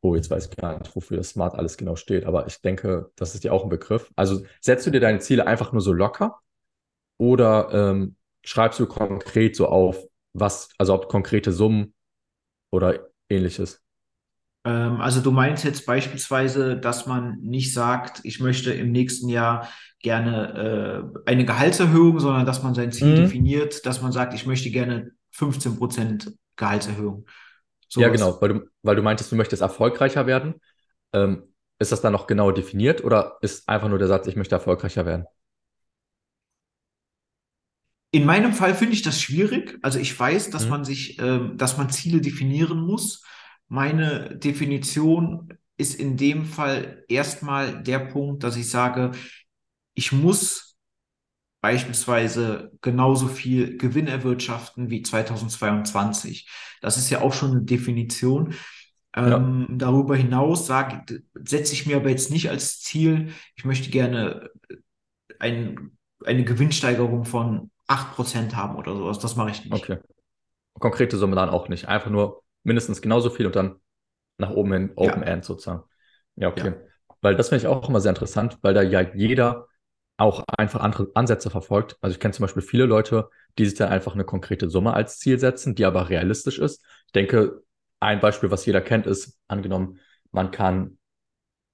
oh, 0.00 0.14
jetzt 0.14 0.30
weiß 0.30 0.48
ich 0.50 0.56
gar 0.56 0.78
nicht, 0.78 0.94
wofür 0.94 1.16
das 1.16 1.30
Smart 1.30 1.54
alles 1.54 1.76
genau 1.78 1.96
steht, 1.96 2.26
aber 2.26 2.46
ich 2.46 2.60
denke, 2.60 3.10
das 3.16 3.34
ist 3.34 3.44
dir 3.44 3.52
auch 3.52 3.64
ein 3.64 3.70
Begriff. 3.70 4.10
Also 4.14 4.44
setzt 4.60 4.86
du 4.86 4.90
dir 4.90 5.00
deine 5.00 5.20
Ziele 5.20 5.46
einfach 5.46 5.72
nur 5.72 5.80
so 5.80 5.92
locker 5.92 6.38
oder 7.18 7.70
ähm, 7.72 8.16
schreibst 8.44 8.78
du 8.78 8.86
konkret 8.86 9.56
so 9.56 9.66
auf, 9.66 10.06
was, 10.34 10.68
also 10.78 10.94
ob 10.94 11.08
konkrete 11.08 11.52
Summen 11.52 11.94
oder 12.70 13.08
ähnliches? 13.28 13.82
Ähm, 14.66 15.00
also 15.00 15.20
du 15.20 15.30
meinst 15.30 15.64
jetzt 15.64 15.86
beispielsweise, 15.86 16.76
dass 16.76 17.06
man 17.06 17.38
nicht 17.40 17.72
sagt, 17.72 18.20
ich 18.24 18.40
möchte 18.40 18.72
im 18.72 18.90
nächsten 18.90 19.28
Jahr 19.28 19.68
gerne 20.00 21.12
äh, 21.24 21.30
eine 21.30 21.44
Gehaltserhöhung, 21.44 22.18
sondern 22.18 22.44
dass 22.44 22.64
man 22.64 22.74
sein 22.74 22.90
Ziel 22.90 23.12
mhm. 23.12 23.16
definiert, 23.22 23.86
dass 23.86 24.02
man 24.02 24.10
sagt, 24.10 24.34
ich 24.34 24.44
möchte 24.44 24.70
gerne 24.70 25.12
15 25.30 25.76
Prozent 25.76 26.32
Gehaltserhöhung. 26.56 27.26
So 27.88 28.00
ja, 28.00 28.08
genau, 28.08 28.40
weil 28.40 28.48
du, 28.48 28.60
weil 28.82 28.96
du 28.96 29.02
meintest, 29.02 29.30
du 29.30 29.36
möchtest 29.36 29.62
erfolgreicher 29.62 30.26
werden. 30.26 30.56
Ähm, 31.12 31.54
ist 31.78 31.92
das 31.92 32.00
dann 32.00 32.12
noch 32.12 32.26
genau 32.26 32.50
definiert 32.50 33.04
oder 33.04 33.36
ist 33.42 33.68
einfach 33.68 33.88
nur 33.88 33.98
der 33.98 34.08
Satz, 34.08 34.26
ich 34.26 34.34
möchte 34.34 34.54
erfolgreicher 34.56 35.06
werden? 35.06 35.26
In 38.10 38.24
meinem 38.24 38.52
Fall 38.52 38.74
finde 38.74 38.94
ich 38.94 39.02
das 39.02 39.20
schwierig. 39.20 39.78
Also 39.82 40.00
ich 40.00 40.18
weiß, 40.18 40.50
dass 40.50 40.64
mhm. 40.64 40.70
man 40.70 40.84
sich, 40.84 41.20
ähm, 41.20 41.56
dass 41.56 41.76
man 41.76 41.90
Ziele 41.90 42.20
definieren 42.20 42.80
muss. 42.80 43.22
Meine 43.68 44.36
Definition 44.36 45.52
ist 45.76 45.94
in 45.98 46.16
dem 46.16 46.44
Fall 46.44 47.04
erstmal 47.08 47.82
der 47.82 47.98
Punkt, 47.98 48.42
dass 48.42 48.56
ich 48.56 48.70
sage, 48.70 49.12
ich 49.94 50.12
muss 50.12 50.76
beispielsweise 51.60 52.70
genauso 52.80 53.26
viel 53.26 53.76
Gewinn 53.76 54.06
erwirtschaften 54.06 54.90
wie 54.90 55.02
2022. 55.02 56.48
Das 56.80 56.96
ist 56.96 57.10
ja 57.10 57.22
auch 57.22 57.32
schon 57.32 57.50
eine 57.52 57.62
Definition. 57.62 58.54
Ja. 59.16 59.38
Ähm, 59.38 59.66
darüber 59.70 60.14
hinaus 60.14 60.66
sage, 60.66 61.22
setze 61.34 61.72
ich 61.72 61.86
mir 61.86 61.96
aber 61.96 62.10
jetzt 62.10 62.30
nicht 62.30 62.50
als 62.50 62.80
Ziel, 62.80 63.32
ich 63.56 63.64
möchte 63.64 63.90
gerne 63.90 64.50
ein, 65.38 65.96
eine 66.24 66.44
Gewinnsteigerung 66.44 67.24
von 67.24 67.70
8% 67.88 68.54
haben 68.54 68.76
oder 68.76 68.94
sowas. 68.94 69.18
Das 69.18 69.36
mache 69.36 69.50
ich 69.50 69.64
nicht. 69.64 69.72
Okay. 69.72 69.98
Konkrete 70.78 71.16
Summe 71.16 71.36
dann 71.36 71.48
auch 71.48 71.68
nicht. 71.68 71.88
Einfach 71.88 72.10
nur 72.10 72.42
mindestens 72.66 73.00
genauso 73.00 73.30
viel 73.30 73.46
und 73.46 73.56
dann 73.56 73.76
nach 74.38 74.50
oben 74.50 74.72
hin 74.72 74.92
Open 74.96 75.22
ja. 75.22 75.28
End 75.28 75.44
sozusagen. 75.44 75.84
Ja, 76.34 76.48
okay. 76.48 76.68
Ja. 76.68 76.76
Weil 77.22 77.36
das 77.36 77.48
finde 77.48 77.62
ich 77.62 77.68
auch 77.68 77.88
immer 77.88 78.00
sehr 78.00 78.10
interessant, 78.10 78.58
weil 78.62 78.74
da 78.74 78.82
ja 78.82 79.00
jeder 79.00 79.68
auch 80.18 80.44
einfach 80.58 80.80
andere 80.80 81.08
Ansätze 81.14 81.50
verfolgt. 81.50 81.96
Also 82.00 82.14
ich 82.14 82.20
kenne 82.20 82.32
zum 82.32 82.42
Beispiel 82.42 82.62
viele 82.62 82.84
Leute, 82.86 83.28
die 83.58 83.66
sich 83.66 83.78
dann 83.78 83.90
einfach 83.90 84.14
eine 84.14 84.24
konkrete 84.24 84.68
Summe 84.68 84.94
als 84.94 85.18
Ziel 85.18 85.38
setzen, 85.38 85.74
die 85.74 85.84
aber 85.84 86.08
realistisch 86.08 86.58
ist. 86.58 86.84
Ich 87.06 87.12
denke, 87.12 87.62
ein 88.00 88.20
Beispiel, 88.20 88.50
was 88.50 88.66
jeder 88.66 88.80
kennt, 88.80 89.06
ist 89.06 89.38
angenommen, 89.48 90.00
man 90.32 90.50
kann 90.50 90.98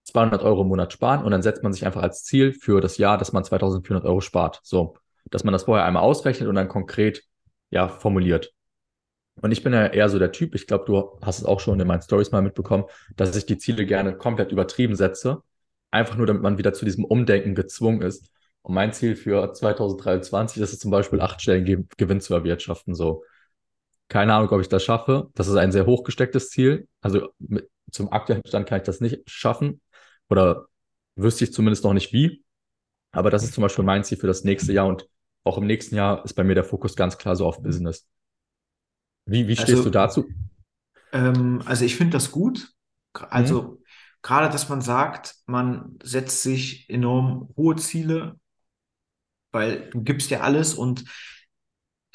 200 0.05 0.43
Euro 0.43 0.63
im 0.63 0.69
Monat 0.69 0.93
sparen 0.93 1.25
und 1.25 1.31
dann 1.31 1.43
setzt 1.43 1.63
man 1.63 1.73
sich 1.73 1.87
einfach 1.87 2.03
als 2.03 2.25
Ziel 2.25 2.53
für 2.53 2.81
das 2.81 2.99
Jahr, 2.99 3.19
dass 3.19 3.33
man 3.33 3.45
2400 3.45 4.05
Euro 4.05 4.21
spart. 4.21 4.61
So, 4.63 4.97
dass 5.31 5.45
man 5.45 5.53
das 5.53 5.65
vorher 5.65 5.87
einmal 5.87 6.03
ausrechnet 6.03 6.49
und 6.49 6.57
dann 6.57 6.69
konkret 6.69 7.23
ja 7.71 7.89
formuliert. 7.89 8.53
Und 9.41 9.51
ich 9.51 9.63
bin 9.63 9.73
ja 9.73 9.87
eher 9.87 10.09
so 10.09 10.19
der 10.19 10.33
Typ, 10.33 10.55
ich 10.55 10.67
glaube, 10.67 10.85
du 10.87 11.19
hast 11.23 11.39
es 11.39 11.45
auch 11.45 11.61
schon 11.61 11.81
in 11.81 11.87
meinen 11.87 12.03
Stories 12.03 12.31
mal 12.33 12.43
mitbekommen, 12.43 12.85
dass 13.17 13.35
ich 13.35 13.47
die 13.47 13.59
Ziele 13.59 13.87
gerne 13.87 14.17
komplett 14.17 14.53
übertrieben 14.53 14.95
setze. 14.95 15.43
Einfach 15.91 16.17
nur, 16.17 16.27
damit 16.27 16.43
man 16.43 16.59
wieder 16.59 16.73
zu 16.73 16.85
diesem 16.85 17.05
Umdenken 17.05 17.55
gezwungen 17.55 18.03
ist. 18.03 18.31
Und 18.63 18.75
mein 18.75 18.93
Ziel 18.93 19.17
für 19.17 19.53
2023 19.53 20.63
ist 20.63 20.73
es 20.73 20.79
zum 20.79 20.91
Beispiel, 20.91 21.21
acht 21.21 21.43
Stellen 21.43 21.89
Gewinn 21.97 22.21
zu 22.21 22.35
erwirtschaften. 22.35 22.95
So, 22.95 23.25
keine 24.09 24.35
Ahnung, 24.35 24.51
ob 24.51 24.61
ich 24.61 24.69
das 24.69 24.85
schaffe. 24.85 25.31
Das 25.35 25.49
ist 25.49 25.57
ein 25.57 25.73
sehr 25.73 25.87
hochgestecktes 25.87 26.51
Ziel. 26.51 26.87
Also 27.01 27.31
mit, 27.39 27.69
zum 27.91 28.13
aktuellen 28.13 28.43
Stand 28.47 28.69
kann 28.69 28.79
ich 28.79 28.85
das 28.85 29.01
nicht 29.01 29.29
schaffen. 29.29 29.81
Oder 30.29 30.67
wüsste 31.17 31.45
ich 31.45 31.53
zumindest 31.53 31.85
noch 31.85 31.95
nicht 31.95 32.13
wie. 32.13 32.45
Aber 33.11 33.31
das 33.31 33.43
ist 33.43 33.55
zum 33.55 33.63
Beispiel 33.63 33.85
mein 33.85 34.05
Ziel 34.05 34.19
für 34.19 34.27
das 34.27 34.45
nächste 34.45 34.73
Jahr. 34.73 34.87
Und 34.87 35.09
auch 35.45 35.59
im 35.59 35.67
nächsten 35.67 35.97
Jahr 35.97 36.25
ist 36.25 36.35
bei 36.35 36.45
mir 36.45 36.55
der 36.55 36.65
Fokus 36.65 36.95
ganz 36.95 37.19
klar 37.19 37.37
so 37.37 37.47
auf 37.47 37.63
Business. 37.63 38.07
Wie, 39.27 39.49
wie 39.49 39.57
stehst 39.57 39.71
also, 39.71 39.85
du 39.85 39.91
dazu? 39.91 40.29
Ähm, 41.13 41.63
also 41.65 41.85
ich 41.85 41.97
finde 41.97 42.13
das 42.13 42.31
gut. 42.31 42.73
Also 43.13 43.63
mhm. 43.63 43.79
gerade, 44.23 44.51
dass 44.51 44.69
man 44.69 44.81
sagt, 44.81 45.37
man 45.47 45.99
setzt 46.03 46.43
sich 46.43 46.89
enorm 46.89 47.51
hohe 47.57 47.77
Ziele, 47.77 48.39
weil 49.53 49.91
du 49.91 50.03
gibst 50.03 50.31
ja 50.31 50.41
alles 50.41 50.75
und 50.75 51.05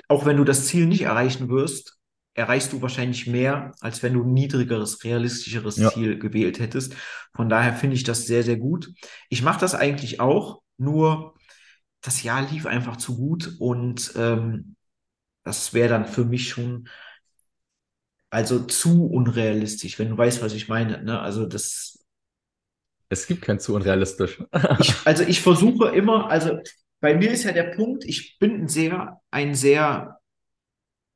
auch 0.07 0.25
wenn 0.25 0.37
du 0.37 0.43
das 0.43 0.65
Ziel 0.65 0.87
nicht 0.87 1.01
erreichen 1.01 1.49
wirst, 1.49 1.97
erreichst 2.33 2.71
du 2.71 2.81
wahrscheinlich 2.81 3.27
mehr, 3.27 3.73
als 3.81 4.03
wenn 4.03 4.13
du 4.13 4.23
ein 4.23 4.33
niedrigeres, 4.33 5.03
realistischeres 5.03 5.77
ja. 5.77 5.89
Ziel 5.89 6.19
gewählt 6.19 6.59
hättest. 6.59 6.95
Von 7.35 7.49
daher 7.49 7.73
finde 7.73 7.95
ich 7.95 8.03
das 8.03 8.25
sehr, 8.25 8.43
sehr 8.43 8.57
gut. 8.57 8.93
Ich 9.29 9.41
mache 9.41 9.59
das 9.59 9.75
eigentlich 9.75 10.19
auch, 10.19 10.61
nur 10.77 11.35
das 12.01 12.23
Jahr 12.23 12.47
lief 12.49 12.65
einfach 12.65 12.97
zu 12.97 13.17
gut 13.17 13.55
und 13.59 14.13
ähm, 14.15 14.76
das 15.47 15.73
wäre 15.73 15.87
dann 15.87 16.05
für 16.05 16.25
mich 16.25 16.49
schon 16.49 16.89
also 18.29 18.59
zu 18.65 19.05
unrealistisch, 19.07 19.97
wenn 19.97 20.09
du 20.09 20.17
weißt, 20.17 20.41
was 20.41 20.53
ich 20.53 20.67
meine. 20.67 21.01
Ne? 21.03 21.19
Also 21.19 21.45
das. 21.45 22.05
Es 23.09 23.25
gibt 23.25 23.41
kein 23.41 23.59
zu 23.59 23.73
unrealistisch. 23.73 24.43
ich, 24.79 24.93
also 25.05 25.23
ich 25.23 25.41
versuche 25.41 25.95
immer, 25.95 26.29
also 26.29 26.59
bei 26.99 27.15
mir 27.15 27.31
ist 27.31 27.45
ja 27.45 27.53
der 27.53 27.75
Punkt, 27.75 28.03
ich 28.03 28.37
bin 28.39 28.63
ein 28.63 28.67
sehr, 28.67 29.21
ein 29.31 29.55
sehr 29.55 30.19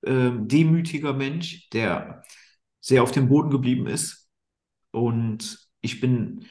äh, 0.03 0.31
demütiger 0.33 1.11
Mensch, 1.11 1.69
der 1.71 2.23
sehr 2.79 3.03
auf 3.03 3.11
dem 3.11 3.27
Boden 3.27 3.49
geblieben 3.49 3.87
ist. 3.87 4.29
Und 4.91 5.67
ich 5.81 5.99
bin 5.99 6.45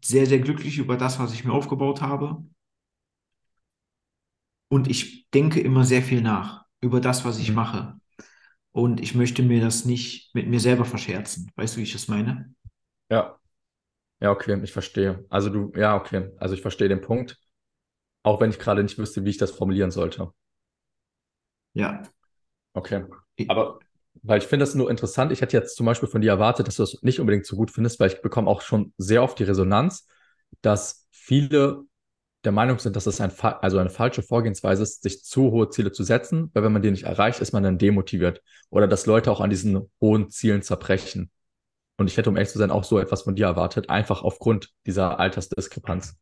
sehr, 0.00 0.26
sehr 0.26 0.38
glücklich 0.38 0.78
über 0.78 0.96
das, 0.96 1.18
was 1.18 1.34
ich 1.34 1.44
mir 1.44 1.52
aufgebaut 1.52 2.00
habe. 2.00 2.44
Und 4.68 4.88
ich 4.88 5.28
denke 5.30 5.60
immer 5.60 5.84
sehr 5.84 6.02
viel 6.02 6.20
nach 6.20 6.63
über 6.84 7.00
das, 7.00 7.24
was 7.24 7.38
ich 7.38 7.50
mhm. 7.50 7.56
mache. 7.56 7.94
Und 8.72 9.00
ich 9.00 9.14
möchte 9.14 9.42
mir 9.42 9.60
das 9.60 9.84
nicht 9.84 10.34
mit 10.34 10.48
mir 10.48 10.60
selber 10.60 10.84
verscherzen. 10.84 11.50
Weißt 11.56 11.74
du, 11.74 11.78
wie 11.78 11.84
ich 11.84 11.92
das 11.92 12.08
meine? 12.08 12.54
Ja. 13.10 13.38
Ja, 14.20 14.30
okay, 14.30 14.60
ich 14.62 14.72
verstehe. 14.72 15.24
Also 15.28 15.48
du, 15.50 15.72
ja, 15.76 15.96
okay. 15.96 16.30
Also 16.38 16.54
ich 16.54 16.62
verstehe 16.62 16.88
den 16.88 17.00
Punkt. 17.00 17.38
Auch 18.22 18.40
wenn 18.40 18.50
ich 18.50 18.58
gerade 18.58 18.82
nicht 18.82 18.98
wüsste, 18.98 19.24
wie 19.24 19.30
ich 19.30 19.38
das 19.38 19.50
formulieren 19.50 19.90
sollte. 19.90 20.32
Ja. 21.74 22.02
Okay. 22.72 23.04
Aber 23.48 23.78
weil 24.22 24.38
ich 24.38 24.46
finde 24.46 24.64
das 24.64 24.74
nur 24.74 24.90
interessant. 24.90 25.32
Ich 25.32 25.40
hätte 25.40 25.56
jetzt 25.56 25.76
zum 25.76 25.86
Beispiel 25.86 26.08
von 26.08 26.20
dir 26.20 26.30
erwartet, 26.30 26.66
dass 26.66 26.76
du 26.76 26.82
das 26.82 27.02
nicht 27.02 27.20
unbedingt 27.20 27.46
so 27.46 27.56
gut 27.56 27.70
findest, 27.70 28.00
weil 28.00 28.08
ich 28.10 28.22
bekomme 28.22 28.48
auch 28.48 28.62
schon 28.62 28.92
sehr 28.96 29.22
oft 29.22 29.38
die 29.38 29.44
Resonanz, 29.44 30.06
dass 30.62 31.06
viele 31.10 31.82
der 32.44 32.52
Meinung 32.52 32.78
sind, 32.78 32.96
dass 32.96 33.06
es 33.06 33.20
ein, 33.20 33.32
also 33.40 33.78
eine 33.78 33.90
falsche 33.90 34.22
Vorgehensweise 34.22 34.82
ist, 34.82 35.02
sich 35.02 35.24
zu 35.24 35.50
hohe 35.50 35.70
Ziele 35.70 35.92
zu 35.92 36.04
setzen, 36.04 36.50
weil 36.52 36.62
wenn 36.62 36.72
man 36.72 36.82
die 36.82 36.90
nicht 36.90 37.04
erreicht, 37.04 37.40
ist 37.40 37.52
man 37.52 37.62
dann 37.62 37.78
demotiviert. 37.78 38.42
Oder 38.70 38.86
dass 38.86 39.06
Leute 39.06 39.30
auch 39.30 39.40
an 39.40 39.50
diesen 39.50 39.90
hohen 40.00 40.30
Zielen 40.30 40.62
zerbrechen. 40.62 41.30
Und 41.96 42.10
ich 42.10 42.16
hätte, 42.16 42.30
um 42.30 42.36
ehrlich 42.36 42.50
zu 42.50 42.58
sein, 42.58 42.70
auch 42.70 42.84
so 42.84 42.98
etwas 42.98 43.22
von 43.22 43.34
dir 43.34 43.46
erwartet, 43.46 43.88
einfach 43.88 44.22
aufgrund 44.22 44.70
dieser 44.86 45.18
Altersdiskrepanz. 45.20 46.16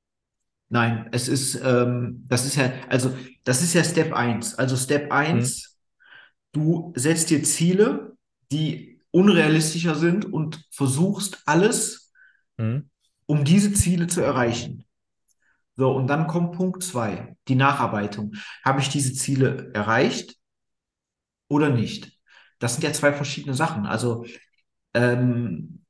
Nein, 0.68 1.08
es 1.12 1.28
ist, 1.28 1.60
ähm, 1.62 2.24
das 2.28 2.46
ist 2.46 2.56
ja, 2.56 2.72
also 2.88 3.14
das 3.44 3.62
ist 3.62 3.74
ja 3.74 3.84
Step 3.84 4.12
1. 4.12 4.54
Also 4.54 4.76
Step 4.76 5.12
1, 5.12 5.78
mhm. 6.54 6.60
du 6.60 6.92
setzt 6.96 7.30
dir 7.30 7.42
Ziele, 7.42 8.16
die 8.50 9.00
unrealistischer 9.10 9.94
sind 9.94 10.24
und 10.24 10.64
versuchst 10.70 11.42
alles, 11.46 12.12
mhm. 12.56 12.88
um 13.26 13.44
diese 13.44 13.72
Ziele 13.72 14.06
zu 14.06 14.20
erreichen. 14.22 14.84
So, 15.76 15.92
und 15.92 16.06
dann 16.06 16.26
kommt 16.26 16.52
Punkt 16.52 16.82
zwei, 16.82 17.36
die 17.48 17.54
Nacharbeitung. 17.54 18.34
Habe 18.64 18.80
ich 18.80 18.88
diese 18.88 19.14
Ziele 19.14 19.70
erreicht 19.72 20.36
oder 21.48 21.70
nicht? 21.70 22.18
Das 22.58 22.74
sind 22.74 22.84
ja 22.84 22.92
zwei 22.92 23.12
verschiedene 23.12 23.54
Sachen. 23.54 23.86
Also, 23.86 24.26
ähm, 24.94 25.84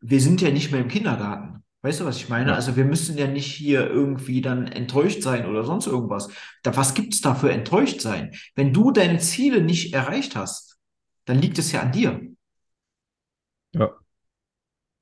wir 0.00 0.20
sind 0.20 0.40
ja 0.40 0.50
nicht 0.50 0.72
mehr 0.72 0.80
im 0.80 0.88
Kindergarten. 0.88 1.62
Weißt 1.82 2.00
du, 2.00 2.04
was 2.04 2.16
ich 2.16 2.28
meine? 2.28 2.50
Ja. 2.50 2.54
Also 2.54 2.76
wir 2.76 2.84
müssen 2.84 3.18
ja 3.18 3.26
nicht 3.26 3.52
hier 3.52 3.88
irgendwie 3.88 4.40
dann 4.40 4.68
enttäuscht 4.68 5.22
sein 5.22 5.46
oder 5.46 5.64
sonst 5.64 5.88
irgendwas. 5.88 6.28
Da, 6.62 6.76
was 6.76 6.94
gibt's 6.94 7.20
da 7.20 7.34
für 7.34 7.50
enttäuscht 7.52 8.00
sein? 8.00 8.32
Wenn 8.54 8.72
du 8.72 8.92
deine 8.92 9.18
Ziele 9.18 9.62
nicht 9.62 9.92
erreicht 9.92 10.36
hast, 10.36 10.78
dann 11.24 11.38
liegt 11.40 11.58
es 11.58 11.72
ja 11.72 11.80
an 11.80 11.92
dir. 11.92 12.20
Ja. 13.72 13.90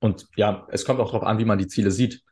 Und 0.01 0.27
ja, 0.37 0.67
es 0.71 0.87
kommt 0.87 1.01
auch 1.01 1.13
darauf 1.13 1.25
an, 1.25 1.39
wie 1.39 1.45
man 1.45 1.59
die 1.59 1.67
Ziele 1.67 1.91
sieht. 1.91 2.23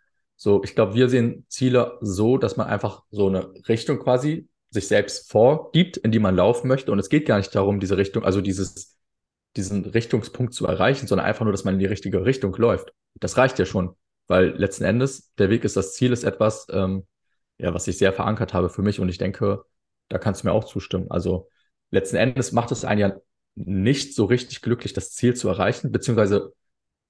So, 0.41 0.63
ich 0.63 0.77
glaube, 0.77 0.95
wir 0.95 1.09
sehen 1.09 1.45
Ziele 1.49 1.99
so, 2.01 2.39
dass 2.39 2.57
man 2.57 2.69
einfach 2.69 3.03
so 3.11 3.27
eine 3.27 3.53
Richtung 3.69 3.99
quasi 3.99 4.49
sich 4.71 4.87
selbst 4.87 5.31
vorgibt, 5.33 5.97
in 5.97 6.13
die 6.13 6.21
man 6.21 6.37
laufen 6.37 6.69
möchte. 6.69 6.93
Und 6.93 7.01
es 7.01 7.09
geht 7.09 7.27
gar 7.27 7.39
nicht 7.39 7.53
darum, 7.57 7.81
diese 7.81 7.97
Richtung, 7.97 8.25
also 8.25 8.41
dieses, 8.41 8.97
diesen 9.57 9.85
Richtungspunkt 9.85 10.55
zu 10.55 10.65
erreichen, 10.67 11.09
sondern 11.09 11.27
einfach 11.27 11.45
nur, 11.45 11.51
dass 11.53 11.65
man 11.65 11.75
in 11.75 11.81
die 11.81 11.87
richtige 11.87 12.25
Richtung 12.25 12.55
läuft. 12.55 12.93
Das 13.19 13.37
reicht 13.37 13.59
ja 13.59 13.65
schon, 13.67 13.97
weil 14.29 14.51
letzten 14.51 14.85
Endes 14.85 15.33
der 15.39 15.51
Weg 15.51 15.65
ist 15.65 15.77
das 15.77 15.95
Ziel, 15.95 16.13
ist 16.13 16.23
etwas, 16.23 16.69
ähm, 16.71 17.05
ja, 17.59 17.75
was 17.75 17.89
ich 17.89 17.99
sehr 17.99 18.13
verankert 18.13 18.55
habe 18.55 18.69
für 18.69 18.83
mich. 18.83 19.01
Und 19.01 19.09
ich 19.09 19.19
denke, 19.19 19.65
da 20.09 20.19
kannst 20.19 20.45
du 20.45 20.47
mir 20.47 20.53
auch 20.53 20.65
zustimmen. 20.65 21.11
Also 21.11 21.49
letzten 21.91 22.15
Endes 22.17 22.53
macht 22.53 22.71
es 22.71 22.85
einen 22.85 23.01
ja 23.01 23.17
nicht 23.57 24.15
so 24.15 24.27
richtig 24.27 24.63
glücklich, 24.63 24.93
das 24.93 25.11
Ziel 25.15 25.35
zu 25.35 25.49
erreichen, 25.49 25.91
beziehungsweise 25.91 26.53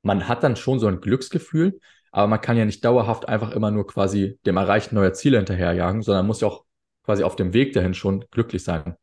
man 0.03 0.29
hat 0.29 0.43
dann 0.43 0.57
schon 0.57 0.79
so 0.79 0.87
ein 0.87 1.03
Glücksgefühl, 1.03 1.79
aber 2.11 2.27
man 2.27 2.41
kann 2.41 2.57
ja 2.57 2.65
nicht 2.65 2.85
dauerhaft 2.85 3.29
einfach 3.29 3.51
immer 3.51 3.71
nur 3.71 3.87
quasi 3.87 4.39
dem 4.47 4.57
Erreichen 4.57 4.95
neuer 4.95 5.13
Ziele 5.13 5.39
hinterherjagen, 5.39 6.03
sondern 6.03 6.27
muss 6.27 6.41
ja 6.41 6.49
auch 6.49 6.65
quasi 7.05 7.23
auf 7.25 7.37
dem 7.37 7.53
Weg 7.53 7.73
dahin 7.73 7.95
schon 7.95 8.25
glücklich 8.31 8.63
sein. 8.65 8.97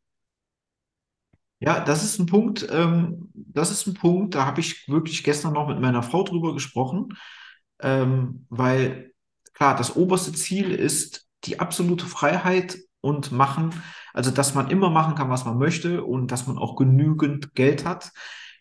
Ja, 1.60 1.80
das 1.80 2.04
ist 2.04 2.20
ein 2.20 2.26
Punkt, 2.26 2.68
ähm, 2.70 3.30
das 3.34 3.72
ist 3.72 3.88
ein 3.88 3.94
Punkt, 3.94 4.36
da 4.36 4.46
habe 4.46 4.60
ich 4.60 4.88
wirklich 4.88 5.24
gestern 5.24 5.54
noch 5.54 5.68
mit 5.68 5.80
meiner 5.80 6.04
Frau 6.04 6.24
drüber 6.24 6.54
gesprochen, 6.54 7.18
ähm, 7.80 8.46
weil 8.50 9.13
klar, 9.54 9.76
das 9.76 9.96
oberste 9.96 10.34
Ziel 10.34 10.72
ist 10.72 11.28
die 11.46 11.60
absolute 11.60 12.06
Freiheit 12.06 12.78
und 13.02 13.32
machen, 13.32 13.72
also 14.13 14.32
dass 14.32 14.54
man 14.54 14.70
immer 14.70 14.89
machen 14.89 15.15
kann, 15.15 15.30
was 15.30 15.46
man 15.46 15.58
möchte 15.58 16.04
und 16.04 16.32
dass 16.32 16.46
man 16.48 16.58
auch 16.58 16.76
genügend 16.76 17.56
Geld 17.56 17.86
hat. 17.86 18.12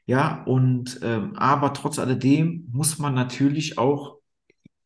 Ja, 0.07 0.43
und 0.45 1.01
ähm, 1.03 1.35
aber 1.37 1.73
trotz 1.73 1.99
alledem 1.99 2.69
muss 2.71 2.99
man 2.99 3.15
natürlich 3.15 3.79
auch 3.79 4.19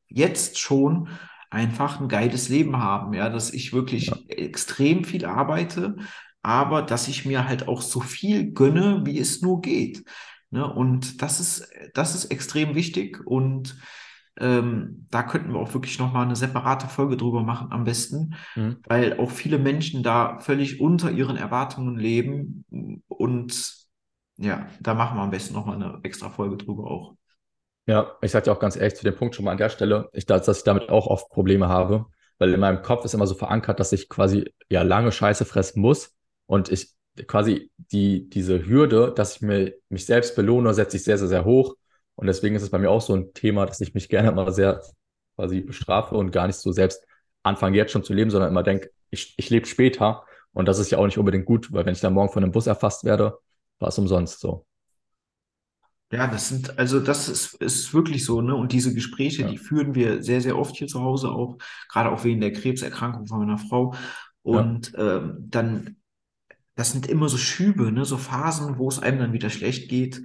jetzt 0.08 0.58
schon 0.58 1.08
einfach 1.50 2.00
ein 2.00 2.08
geiles 2.08 2.48
Leben 2.48 2.76
haben, 2.76 3.14
ja, 3.14 3.30
dass 3.30 3.52
ich 3.52 3.72
wirklich 3.72 4.06
ja. 4.06 4.16
extrem 4.28 5.04
viel 5.04 5.24
arbeite, 5.24 5.96
aber 6.42 6.82
dass 6.82 7.08
ich 7.08 7.24
mir 7.24 7.48
halt 7.48 7.68
auch 7.68 7.82
so 7.82 8.00
viel 8.00 8.52
gönne, 8.52 9.02
wie 9.04 9.18
es 9.18 9.42
nur 9.42 9.60
geht. 9.60 10.04
Ne? 10.50 10.66
Und 10.70 11.22
das 11.22 11.40
ist, 11.40 11.68
das 11.94 12.14
ist 12.14 12.26
extrem 12.26 12.74
wichtig 12.74 13.26
und 13.26 13.76
ähm, 14.40 15.06
da 15.10 15.22
könnten 15.22 15.52
wir 15.52 15.58
auch 15.58 15.74
wirklich 15.74 15.98
nochmal 15.98 16.24
eine 16.24 16.36
separate 16.36 16.86
Folge 16.86 17.16
drüber 17.16 17.42
machen, 17.42 17.72
am 17.72 17.84
besten, 17.84 18.34
mhm. 18.54 18.76
weil 18.86 19.18
auch 19.18 19.30
viele 19.30 19.58
Menschen 19.58 20.02
da 20.02 20.38
völlig 20.40 20.80
unter 20.80 21.10
ihren 21.10 21.36
Erwartungen 21.36 21.96
leben 21.98 22.64
und 23.08 23.74
ja, 24.36 24.68
da 24.80 24.94
machen 24.94 25.18
wir 25.18 25.22
am 25.22 25.30
besten 25.30 25.54
nochmal 25.54 25.74
eine 25.74 25.98
extra 26.04 26.30
Folge 26.30 26.56
drüber 26.56 26.88
auch. 26.88 27.16
Ja, 27.88 28.18
ich 28.20 28.32
sage 28.32 28.44
dir 28.44 28.52
auch 28.52 28.58
ganz 28.58 28.76
ehrlich 28.76 28.96
zu 28.96 29.04
dem 29.04 29.16
Punkt 29.16 29.34
schon 29.34 29.46
mal 29.46 29.52
an 29.52 29.56
der 29.56 29.70
Stelle, 29.70 30.10
ich, 30.12 30.26
dass 30.26 30.46
ich 30.46 30.62
damit 30.62 30.90
auch 30.90 31.06
oft 31.06 31.30
Probleme 31.30 31.68
habe, 31.68 32.04
weil 32.36 32.52
in 32.52 32.60
meinem 32.60 32.82
Kopf 32.82 33.06
ist 33.06 33.14
immer 33.14 33.26
so 33.26 33.34
verankert, 33.34 33.80
dass 33.80 33.92
ich 33.92 34.10
quasi 34.10 34.52
ja 34.68 34.82
lange 34.82 35.10
Scheiße 35.10 35.46
fressen 35.46 35.80
muss 35.80 36.14
und 36.44 36.70
ich 36.70 36.92
quasi 37.26 37.70
die, 37.78 38.28
diese 38.28 38.66
Hürde, 38.66 39.12
dass 39.16 39.36
ich 39.36 39.42
mir, 39.42 39.72
mich 39.88 40.04
selbst 40.04 40.36
belohne, 40.36 40.74
setze 40.74 40.98
ich 40.98 41.04
sehr, 41.04 41.16
sehr, 41.16 41.28
sehr 41.28 41.46
hoch. 41.46 41.76
Und 42.14 42.26
deswegen 42.26 42.56
ist 42.56 42.62
es 42.62 42.68
bei 42.70 42.78
mir 42.78 42.90
auch 42.90 43.00
so 43.00 43.14
ein 43.14 43.32
Thema, 43.32 43.64
dass 43.64 43.80
ich 43.80 43.94
mich 43.94 44.10
gerne 44.10 44.32
mal 44.32 44.52
sehr 44.52 44.82
quasi 45.36 45.62
bestrafe 45.62 46.14
und 46.14 46.30
gar 46.30 46.46
nicht 46.46 46.56
so 46.56 46.72
selbst 46.72 47.06
anfange 47.42 47.78
jetzt 47.78 47.92
schon 47.92 48.04
zu 48.04 48.12
leben, 48.12 48.30
sondern 48.30 48.50
immer 48.50 48.62
denke, 48.62 48.90
ich, 49.10 49.34
ich 49.38 49.48
lebe 49.48 49.66
später. 49.66 50.24
Und 50.52 50.68
das 50.68 50.78
ist 50.78 50.90
ja 50.90 50.98
auch 50.98 51.06
nicht 51.06 51.18
unbedingt 51.18 51.46
gut, 51.46 51.72
weil 51.72 51.86
wenn 51.86 51.94
ich 51.94 52.00
dann 52.00 52.12
morgen 52.12 52.32
von 52.32 52.42
einem 52.42 52.52
Bus 52.52 52.66
erfasst 52.66 53.04
werde, 53.04 53.38
war 53.78 53.88
es 53.88 53.98
umsonst 53.98 54.40
so. 54.40 54.67
Ja, 56.10 56.26
das 56.26 56.48
sind, 56.48 56.78
also 56.78 57.00
das 57.00 57.28
ist, 57.28 57.54
ist 57.54 57.92
wirklich 57.92 58.24
so, 58.24 58.40
ne? 58.40 58.54
Und 58.54 58.72
diese 58.72 58.94
Gespräche, 58.94 59.42
Ja. 59.42 59.48
die 59.48 59.58
führen 59.58 59.94
wir 59.94 60.22
sehr, 60.22 60.40
sehr 60.40 60.56
oft 60.58 60.74
hier 60.76 60.86
zu 60.86 61.02
Hause 61.02 61.30
auch, 61.30 61.58
gerade 61.90 62.10
auch 62.10 62.24
wegen 62.24 62.40
der 62.40 62.52
Krebserkrankung 62.52 63.26
von 63.26 63.40
meiner 63.40 63.58
Frau. 63.58 63.94
Und 64.42 64.92
ähm, 64.96 65.36
dann, 65.50 65.96
das 66.76 66.92
sind 66.92 67.06
immer 67.08 67.28
so 67.28 67.38
Schübe, 67.38 67.92
ne? 67.92 68.04
So 68.04 68.16
Phasen, 68.18 68.78
wo 68.78 68.88
es 68.88 68.98
einem 69.00 69.18
dann 69.18 69.32
wieder 69.32 69.50
schlecht 69.50 69.90
geht. 69.90 70.22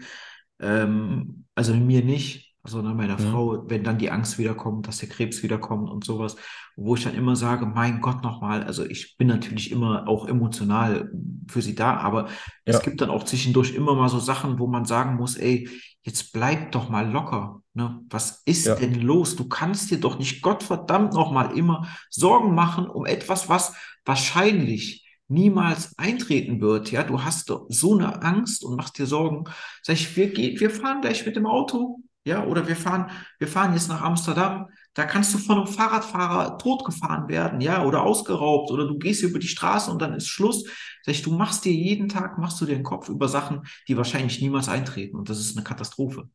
Ähm, 0.60 1.46
also 1.56 1.74
mir 1.74 2.04
nicht, 2.04 2.56
sondern 2.64 2.96
meiner 2.98 3.18
Mhm. 3.20 3.20
Frau, 3.20 3.70
wenn 3.70 3.84
dann 3.84 3.98
die 3.98 4.12
Angst 4.12 4.38
wiederkommt, 4.40 4.88
dass 4.88 5.00
der 5.00 5.10
Krebs 5.10 5.44
wiederkommt 5.44 5.90
und 5.90 6.06
sowas, 6.06 6.38
wo 6.78 6.96
ich 6.96 7.04
dann 7.04 7.16
immer 7.16 7.36
sage, 7.36 7.66
mein 7.66 8.02
Gott 8.02 8.24
nochmal, 8.24 8.64
also 8.64 8.86
ich 8.86 9.18
bin 9.18 9.28
natürlich 9.28 9.72
immer 9.72 10.08
auch 10.08 10.28
emotional 10.28 11.12
für 11.50 11.62
sie 11.62 11.76
da, 11.76 11.98
aber 11.98 12.30
es 12.66 12.76
Ja, 12.76 12.82
gibt 12.82 13.02
dann 13.02 13.10
auch 13.10 13.24
zwischendurch 13.24 13.74
immer 13.76 13.96
mal 13.96 14.10
so 14.10 14.20
Sachen, 14.20 14.60
wo 14.60 14.68
man 14.68 14.86
sagen 14.86 15.16
muss, 15.16 15.36
ey, 15.36 15.70
jetzt 16.04 16.34
bleib 16.34 16.72
doch 16.72 16.90
mal 16.90 17.10
locker, 17.10 17.62
ne? 17.74 18.00
Was 18.10 18.42
ist 18.46 18.66
ja, 18.66 18.76
denn 18.76 18.96
los? 19.02 19.36
Du 19.36 19.48
kannst 19.48 19.92
dir 19.92 20.00
doch 20.00 20.20
nicht 20.20 20.42
Gottverdammt 20.42 21.14
nochmal 21.14 21.58
immer 21.58 21.88
Sorgen 22.10 22.54
machen 22.56 22.88
um 22.88 23.06
etwas, 23.06 23.50
was 23.50 23.74
wahrscheinlich 24.06 25.08
niemals 25.28 25.98
eintreten 25.98 26.62
wird, 26.62 26.92
ja? 26.92 27.04
Du 27.04 27.24
hast 27.24 27.50
doch 27.50 27.66
so 27.70 27.98
eine 27.98 28.22
Angst 28.22 28.64
und 28.64 28.76
machst 28.76 28.98
dir 28.98 29.06
Sorgen 29.06 29.46
Sag 29.82 29.96
ich, 29.96 30.16
wir 30.16 30.30
gehen, 30.32 30.60
wir 30.60 30.70
fahren 30.70 31.02
gleich 31.02 31.26
mit 31.26 31.36
dem 31.36 31.46
Auto, 31.46 32.00
ja, 32.26 32.46
oder 32.46 32.68
wir 32.68 32.76
fahren, 32.76 33.10
wir 33.40 33.48
fahren 33.48 33.74
jetzt 33.74 33.90
nach 33.90 34.02
Amsterdam. 34.02 34.68
Da 34.94 35.06
kannst 35.06 35.34
du 35.34 35.40
von 35.40 35.58
einem 35.58 35.68
Fahrradfahrer 35.68 36.58
totgefahren 36.60 37.28
werden, 37.28 37.62
ja, 37.62 37.84
oder 37.84 38.04
ausgeraubt, 38.04 38.72
oder 38.72 38.88
du 38.88 39.00
gehst 39.00 39.24
über 39.24 39.40
die 39.40 39.48
Straße 39.48 39.90
und 39.90 40.02
dann 40.02 40.14
ist 40.14 40.28
Schluss. 40.28 40.66
Sag 41.04 41.16
ich, 41.16 41.24
du 41.24 41.32
machst 41.32 41.66
dir 41.66 41.74
jeden 41.74 42.10
Tag, 42.10 42.38
machst 42.38 42.62
du 42.62 42.66
dir 42.66 42.76
den 42.76 42.84
Kopf 42.84 43.10
über 43.10 43.28
Sachen, 43.28 43.64
die 43.88 43.98
wahrscheinlich 43.98 44.42
niemals 44.42 44.70
eintreten. 44.70 45.18
Und 45.18 45.30
das 45.30 45.40
ist 45.40 45.58
eine 45.58 45.64
Katastrophe. 45.64 46.30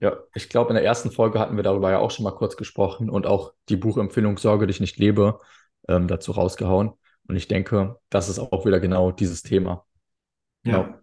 ja. 0.00 0.16
Ich 0.34 0.48
glaube, 0.48 0.70
in 0.70 0.74
der 0.74 0.84
ersten 0.84 1.10
Folge 1.10 1.38
hatten 1.38 1.56
wir 1.56 1.62
darüber 1.62 1.90
ja 1.90 1.98
auch 1.98 2.10
schon 2.10 2.24
mal 2.24 2.32
kurz 2.32 2.56
gesprochen 2.56 3.08
und 3.08 3.26
auch 3.26 3.54
die 3.68 3.76
Buchempfehlung 3.76 4.36
Sorge 4.38 4.66
dich 4.66 4.80
nicht 4.80 4.98
lebe 4.98 5.40
ähm, 5.88 6.06
dazu 6.06 6.32
rausgehauen. 6.32 6.92
Und 7.26 7.36
ich 7.36 7.48
denke, 7.48 7.98
das 8.10 8.28
ist 8.28 8.38
auch 8.38 8.66
wieder 8.66 8.80
genau 8.80 9.10
dieses 9.10 9.42
Thema. 9.42 9.86
Genau. 10.62 10.82
Ja. 10.82 11.00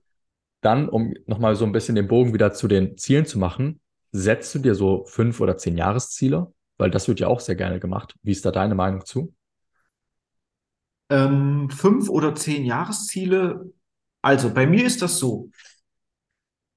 Dann, 0.62 0.90
um 0.90 1.16
nochmal 1.26 1.56
so 1.56 1.66
ein 1.66 1.72
bisschen 1.72 1.96
den 1.96 2.08
Bogen 2.08 2.34
wieder 2.36 2.54
zu 2.54 2.68
den 2.68 2.98
Zielen 2.98 3.26
zu 3.26 3.40
machen, 3.40 3.82
setzt 4.12 4.54
du 4.56 4.60
dir 4.60 4.76
so 4.76 5.06
fünf 5.06 5.40
oder 5.40 5.58
zehn 5.58 5.78
Jahresziele? 5.78 6.54
Weil 6.78 6.92
das 6.92 7.08
wird 7.08 7.20
ja 7.20 7.28
auch 7.28 7.40
sehr 7.40 7.56
gerne 7.56 7.80
gemacht. 7.80 8.16
Wie 8.24 8.32
ist 8.32 8.46
da 8.46 8.52
deine 8.52 8.76
Meinung 8.76 9.06
zu? 9.06 9.34
Ähm, 11.10 11.70
fünf 11.70 12.10
oder 12.10 12.34
zehn 12.36 12.66
Jahresziele. 12.66 13.72
Also 14.22 14.54
bei 14.54 14.66
mir 14.66 14.86
ist 14.86 15.02
das 15.02 15.20
so. 15.20 15.50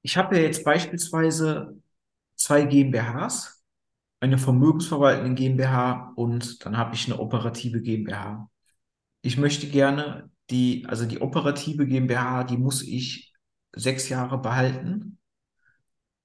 Ich 0.03 0.17
habe 0.17 0.37
ja 0.37 0.43
jetzt 0.43 0.65
beispielsweise 0.65 1.81
zwei 2.37 2.65
GmbHs, 2.65 3.65
eine 4.21 4.39
vermögensverwaltende 4.39 5.35
GmbH 5.35 6.13
und 6.17 6.65
dann 6.65 6.77
habe 6.77 6.95
ich 6.95 7.07
eine 7.07 7.21
operative 7.21 7.81
GmbH. 7.81 8.51
Ich 9.23 9.39
möchte 9.39 9.69
gerne 9.69 10.31
die, 10.51 10.85
also 10.89 11.07
die 11.07 11.21
operative 11.23 11.87
GmbH, 11.87 12.45
die 12.45 12.59
muss 12.59 12.83
ich 12.83 13.33
sechs 13.75 14.09
Jahre 14.09 14.39
behalten. 14.39 15.19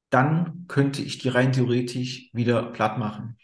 Dann 0.09 0.65
könnte 0.67 1.01
ich 1.01 1.19
die 1.19 1.29
rein 1.29 1.51
theoretisch 1.51 2.29
wieder 2.33 2.63
platt 2.71 2.97
machen. 2.97 3.37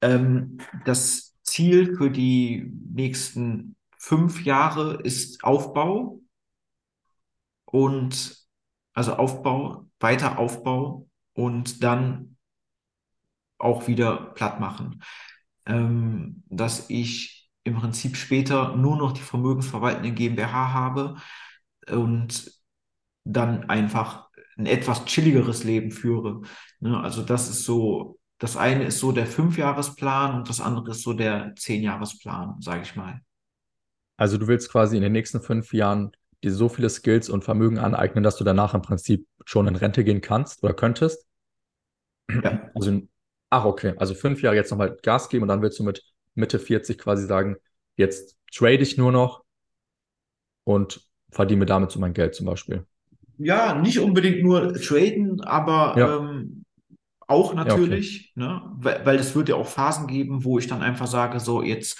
Ähm, 0.00 0.58
das 0.84 1.34
Ziel 1.42 1.96
für 1.96 2.10
die 2.10 2.70
nächsten 2.92 3.76
fünf 3.98 4.44
Jahre 4.44 5.00
ist 5.02 5.44
Aufbau 5.44 6.20
und 7.64 8.46
also 8.92 9.14
Aufbau, 9.14 9.86
weiter 10.00 10.38
Aufbau 10.38 11.08
und 11.32 11.82
dann 11.82 12.36
auch 13.58 13.86
wieder 13.88 14.16
platt 14.34 14.60
machen. 14.60 15.02
Ähm, 15.66 16.42
dass 16.48 16.90
ich 16.90 17.50
im 17.64 17.76
Prinzip 17.76 18.16
später 18.16 18.76
nur 18.76 18.96
noch 18.96 19.12
die 19.12 19.22
vermögensverwaltende 19.22 20.12
GmbH 20.12 20.72
habe 20.72 21.16
und 21.90 22.52
dann 23.24 23.70
einfach 23.70 24.23
ein 24.56 24.66
etwas 24.66 25.04
chilligeres 25.04 25.64
Leben 25.64 25.90
führe. 25.90 26.42
Ne? 26.80 26.98
Also 27.00 27.22
das 27.22 27.48
ist 27.48 27.64
so, 27.64 28.18
das 28.38 28.56
eine 28.56 28.84
ist 28.84 28.98
so 28.98 29.12
der 29.12 29.26
Fünfjahresplan 29.26 30.36
und 30.36 30.48
das 30.48 30.60
andere 30.60 30.90
ist 30.90 31.02
so 31.02 31.12
der 31.12 31.54
Zehnjahresplan, 31.56 32.60
sage 32.60 32.82
ich 32.82 32.96
mal. 32.96 33.20
Also 34.16 34.38
du 34.38 34.46
willst 34.46 34.70
quasi 34.70 34.96
in 34.96 35.02
den 35.02 35.12
nächsten 35.12 35.40
fünf 35.40 35.72
Jahren 35.72 36.12
dir 36.42 36.52
so 36.52 36.68
viele 36.68 36.90
Skills 36.90 37.28
und 37.28 37.42
Vermögen 37.42 37.78
aneignen, 37.78 38.22
dass 38.22 38.36
du 38.36 38.44
danach 38.44 38.74
im 38.74 38.82
Prinzip 38.82 39.26
schon 39.44 39.66
in 39.66 39.76
Rente 39.76 40.04
gehen 40.04 40.20
kannst 40.20 40.62
oder 40.62 40.74
könntest. 40.74 41.26
Ja, 42.28 42.70
Also, 42.74 43.00
ach 43.50 43.64
okay, 43.64 43.94
also 43.96 44.14
fünf 44.14 44.42
Jahre 44.42 44.56
jetzt 44.56 44.70
nochmal 44.70 44.96
Gas 45.02 45.28
geben 45.28 45.42
und 45.42 45.48
dann 45.48 45.62
willst 45.62 45.78
du 45.78 45.84
mit 45.84 46.02
Mitte 46.34 46.58
40 46.58 46.98
quasi 46.98 47.26
sagen, 47.26 47.56
jetzt 47.96 48.36
trade 48.52 48.78
ich 48.78 48.96
nur 48.96 49.12
noch 49.12 49.44
und 50.64 51.06
verdiene 51.30 51.66
damit 51.66 51.90
so 51.90 52.00
mein 52.00 52.14
Geld 52.14 52.34
zum 52.34 52.46
Beispiel. 52.46 52.86
Ja, 53.38 53.74
nicht 53.74 53.98
unbedingt 54.00 54.42
nur 54.42 54.74
traden, 54.74 55.40
Ja, 55.94 56.04
aber 56.04 56.20
ähm, 56.30 56.64
auch 57.26 57.54
ja, 57.62 57.74
okay. 57.76 57.84
natürlich, 57.86 58.32
ne? 58.36 58.62
Weil, 58.76 59.06
weil 59.06 59.16
es 59.18 59.34
wird 59.34 59.48
ja 59.48 59.56
auch 59.56 59.68
Phasen 59.68 60.06
geben, 60.06 60.44
wo 60.44 60.58
ich 60.58 60.66
dann 60.68 60.82
einfach 60.82 61.06
sage, 61.06 61.40
so 61.40 61.62
jetzt 61.62 61.98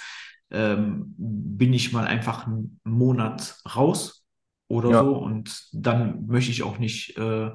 ähm, 0.50 1.14
bin 1.18 1.72
ich 1.72 1.92
mal 1.92 2.06
einfach 2.06 2.46
einen 2.46 2.80
Monat 2.84 3.58
raus 3.74 4.26
oder 4.68 4.90
Ja, 4.90 4.94
so 4.94 5.16
und 5.16 5.68
dann 5.72 6.26
möchte 6.26 6.50
ich 6.52 6.62
auch 6.62 6.78
nicht, 6.78 7.16
äh, 7.18 7.50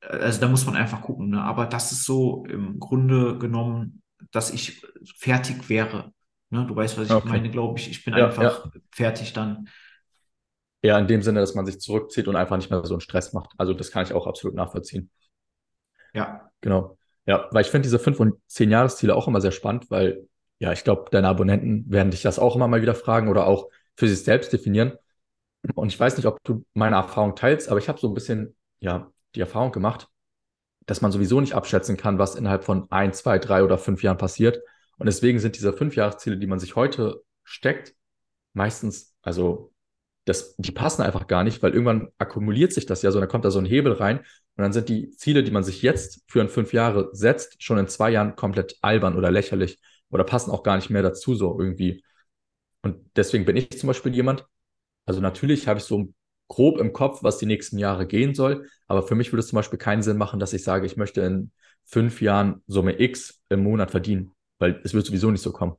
also 0.00 0.40
da 0.40 0.48
muss 0.48 0.66
man 0.66 0.76
einfach 0.76 1.02
gucken, 1.02 1.30
ne? 1.30 1.42
Aber 1.42 1.66
das 1.66 1.92
ist 1.92 2.04
so 2.04 2.44
im 2.48 2.78
Grunde 2.78 3.38
genommen, 3.38 4.02
dass 4.32 4.50
ich 4.50 4.84
fertig 5.18 5.68
wäre. 5.68 6.12
Ne? 6.50 6.66
Du 6.66 6.76
weißt, 6.76 6.98
was 6.98 7.08
ja, 7.08 7.16
ich 7.18 7.24
okay. 7.24 7.28
meine, 7.28 7.50
glaube 7.50 7.78
ich. 7.78 7.90
Ich 7.90 8.04
bin 8.04 8.14
Ja, 8.14 8.28
ja. 8.40 8.52
einfach 8.54 8.66
fertig 8.92 9.32
dann. 9.32 9.68
Eher 10.84 10.98
in 10.98 11.06
dem 11.06 11.22
Sinne, 11.22 11.40
dass 11.40 11.54
man 11.54 11.64
sich 11.64 11.80
zurückzieht 11.80 12.28
und 12.28 12.36
einfach 12.36 12.58
nicht 12.58 12.70
mehr 12.70 12.84
so 12.84 12.92
einen 12.92 13.00
Stress 13.00 13.32
macht. 13.32 13.52
Also 13.56 13.72
das 13.72 13.90
kann 13.90 14.04
ich 14.04 14.12
auch 14.12 14.26
absolut 14.26 14.54
nachvollziehen. 14.54 15.08
Ja. 16.12 16.50
Genau. 16.60 16.98
Ja, 17.24 17.48
weil 17.52 17.62
ich 17.62 17.70
finde 17.70 17.84
diese 17.86 17.98
fünf 17.98 18.20
und 18.20 18.34
zehn 18.48 18.70
Jahresziele 18.70 19.16
auch 19.16 19.26
immer 19.26 19.40
sehr 19.40 19.50
spannend, 19.50 19.90
weil 19.90 20.28
ja, 20.58 20.72
ich 20.72 20.84
glaube, 20.84 21.06
deine 21.10 21.28
Abonnenten 21.28 21.90
werden 21.90 22.10
dich 22.10 22.20
das 22.20 22.38
auch 22.38 22.54
immer 22.54 22.68
mal 22.68 22.82
wieder 22.82 22.94
fragen 22.94 23.28
oder 23.28 23.46
auch 23.46 23.70
für 23.96 24.08
sich 24.08 24.22
selbst 24.24 24.52
definieren. 24.52 24.92
Und 25.74 25.88
ich 25.88 25.98
weiß 25.98 26.18
nicht, 26.18 26.26
ob 26.26 26.44
du 26.44 26.66
meine 26.74 26.96
Erfahrung 26.96 27.34
teilst, 27.34 27.70
aber 27.70 27.78
ich 27.78 27.88
habe 27.88 27.98
so 27.98 28.08
ein 28.08 28.14
bisschen, 28.14 28.54
ja, 28.80 29.10
die 29.34 29.40
Erfahrung 29.40 29.72
gemacht, 29.72 30.08
dass 30.84 31.00
man 31.00 31.12
sowieso 31.12 31.40
nicht 31.40 31.54
abschätzen 31.54 31.96
kann, 31.96 32.18
was 32.18 32.34
innerhalb 32.34 32.62
von 32.64 32.90
ein, 32.90 33.14
zwei, 33.14 33.38
drei 33.38 33.64
oder 33.64 33.78
fünf 33.78 34.02
Jahren 34.02 34.18
passiert. 34.18 34.60
Und 34.98 35.06
deswegen 35.06 35.38
sind 35.38 35.56
diese 35.56 35.72
fünf 35.72 35.96
Jahresziele, 35.96 36.36
die 36.36 36.46
man 36.46 36.58
sich 36.58 36.76
heute 36.76 37.22
steckt, 37.42 37.94
meistens, 38.52 39.14
also 39.22 39.72
das, 40.24 40.56
die 40.56 40.72
passen 40.72 41.02
einfach 41.02 41.26
gar 41.26 41.44
nicht, 41.44 41.62
weil 41.62 41.72
irgendwann 41.72 42.08
akkumuliert 42.18 42.72
sich 42.72 42.86
das 42.86 43.02
ja 43.02 43.10
so, 43.10 43.20
dann 43.20 43.28
kommt 43.28 43.44
da 43.44 43.50
so 43.50 43.58
ein 43.58 43.66
Hebel 43.66 43.92
rein 43.92 44.18
und 44.18 44.62
dann 44.62 44.72
sind 44.72 44.88
die 44.88 45.10
Ziele, 45.10 45.42
die 45.42 45.50
man 45.50 45.64
sich 45.64 45.82
jetzt 45.82 46.22
für 46.28 46.40
in 46.40 46.48
fünf 46.48 46.72
Jahre 46.72 47.10
setzt, 47.12 47.62
schon 47.62 47.78
in 47.78 47.88
zwei 47.88 48.10
Jahren 48.10 48.36
komplett 48.36 48.76
albern 48.80 49.16
oder 49.16 49.30
lächerlich 49.30 49.78
oder 50.10 50.24
passen 50.24 50.50
auch 50.50 50.62
gar 50.62 50.76
nicht 50.76 50.90
mehr 50.90 51.02
dazu 51.02 51.34
so 51.34 51.58
irgendwie. 51.58 52.04
Und 52.82 52.96
deswegen 53.16 53.44
bin 53.44 53.56
ich 53.56 53.70
zum 53.78 53.88
Beispiel 53.88 54.14
jemand, 54.14 54.46
also 55.06 55.20
natürlich 55.20 55.68
habe 55.68 55.78
ich 55.78 55.84
so 55.84 56.12
grob 56.48 56.78
im 56.78 56.92
Kopf, 56.92 57.22
was 57.22 57.38
die 57.38 57.46
nächsten 57.46 57.78
Jahre 57.78 58.06
gehen 58.06 58.34
soll, 58.34 58.68
aber 58.86 59.02
für 59.02 59.14
mich 59.14 59.32
würde 59.32 59.40
es 59.40 59.48
zum 59.48 59.56
Beispiel 59.56 59.78
keinen 59.78 60.02
Sinn 60.02 60.16
machen, 60.16 60.40
dass 60.40 60.52
ich 60.52 60.62
sage, 60.62 60.86
ich 60.86 60.96
möchte 60.96 61.20
in 61.22 61.50
fünf 61.84 62.22
Jahren 62.22 62.62
Summe 62.66 63.00
X 63.00 63.42
im 63.50 63.62
Monat 63.62 63.90
verdienen, 63.90 64.32
weil 64.58 64.80
es 64.84 64.94
wird 64.94 65.06
sowieso 65.06 65.30
nicht 65.30 65.42
so 65.42 65.52
kommen. 65.52 65.74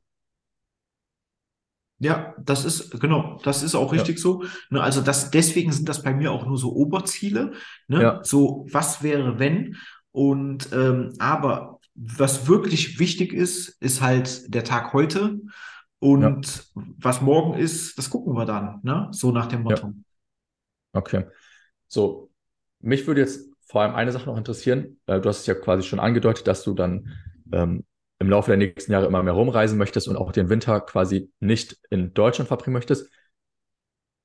Ja, 1.98 2.34
das 2.38 2.64
ist, 2.66 3.00
genau, 3.00 3.40
das 3.42 3.62
ist 3.62 3.74
auch 3.74 3.92
Ja, 3.92 3.92
richtig 3.92 4.18
so. 4.18 4.44
Ne, 4.70 4.82
also 4.82 5.00
das, 5.00 5.30
deswegen 5.30 5.72
sind 5.72 5.88
das 5.88 6.02
bei 6.02 6.12
mir 6.12 6.30
auch 6.32 6.46
nur 6.46 6.58
so 6.58 6.74
Oberziele. 6.74 7.52
Ne? 7.88 8.02
ja, 8.02 8.20
So, 8.22 8.66
was 8.70 9.02
wäre, 9.02 9.38
wenn? 9.38 9.76
Und 10.12 10.70
ähm, 10.72 11.14
aber 11.18 11.80
was 11.94 12.48
wirklich 12.48 12.98
wichtig 12.98 13.32
ist, 13.32 13.80
ist 13.80 14.02
halt 14.02 14.54
der 14.54 14.64
Tag 14.64 14.92
heute. 14.92 15.40
ja, 16.18 16.36
Und 16.38 16.66
was 16.74 17.22
morgen 17.22 17.54
ist, 17.58 17.96
das 17.98 18.10
gucken 18.10 18.34
wir 18.34 18.44
dann, 18.44 18.80
ne? 18.82 19.08
So 19.12 19.32
nach 19.32 19.46
dem 19.46 19.62
ja, 19.68 19.78
Motto. 19.78 19.94
okay. 20.92 21.24
So, 21.88 22.30
mich 22.80 23.06
würde 23.06 23.22
jetzt 23.22 23.50
vor 23.66 23.82
allem 23.82 23.94
eine 23.94 24.12
Sache 24.12 24.26
noch 24.26 24.38
interessieren. 24.38 25.00
Äh, 25.06 25.20
du 25.20 25.28
hast 25.28 25.40
es 25.40 25.46
ja 25.46 25.54
quasi 25.54 25.84
schon 25.84 26.00
angedeutet, 26.00 26.46
dass 26.46 26.64
du 26.64 26.74
dann 26.74 27.12
ähm, 27.52 27.84
im 28.18 28.30
Laufe 28.30 28.50
der 28.50 28.56
nächsten 28.56 28.92
Jahre 28.92 29.06
immer 29.06 29.22
mehr 29.22 29.34
rumreisen 29.34 29.78
möchtest 29.78 30.08
und 30.08 30.16
auch 30.16 30.32
den 30.32 30.48
Winter 30.48 30.80
quasi 30.80 31.30
nicht 31.40 31.78
in 31.90 32.14
Deutschland 32.14 32.48
verbringen 32.48 32.74
möchtest. 32.74 33.10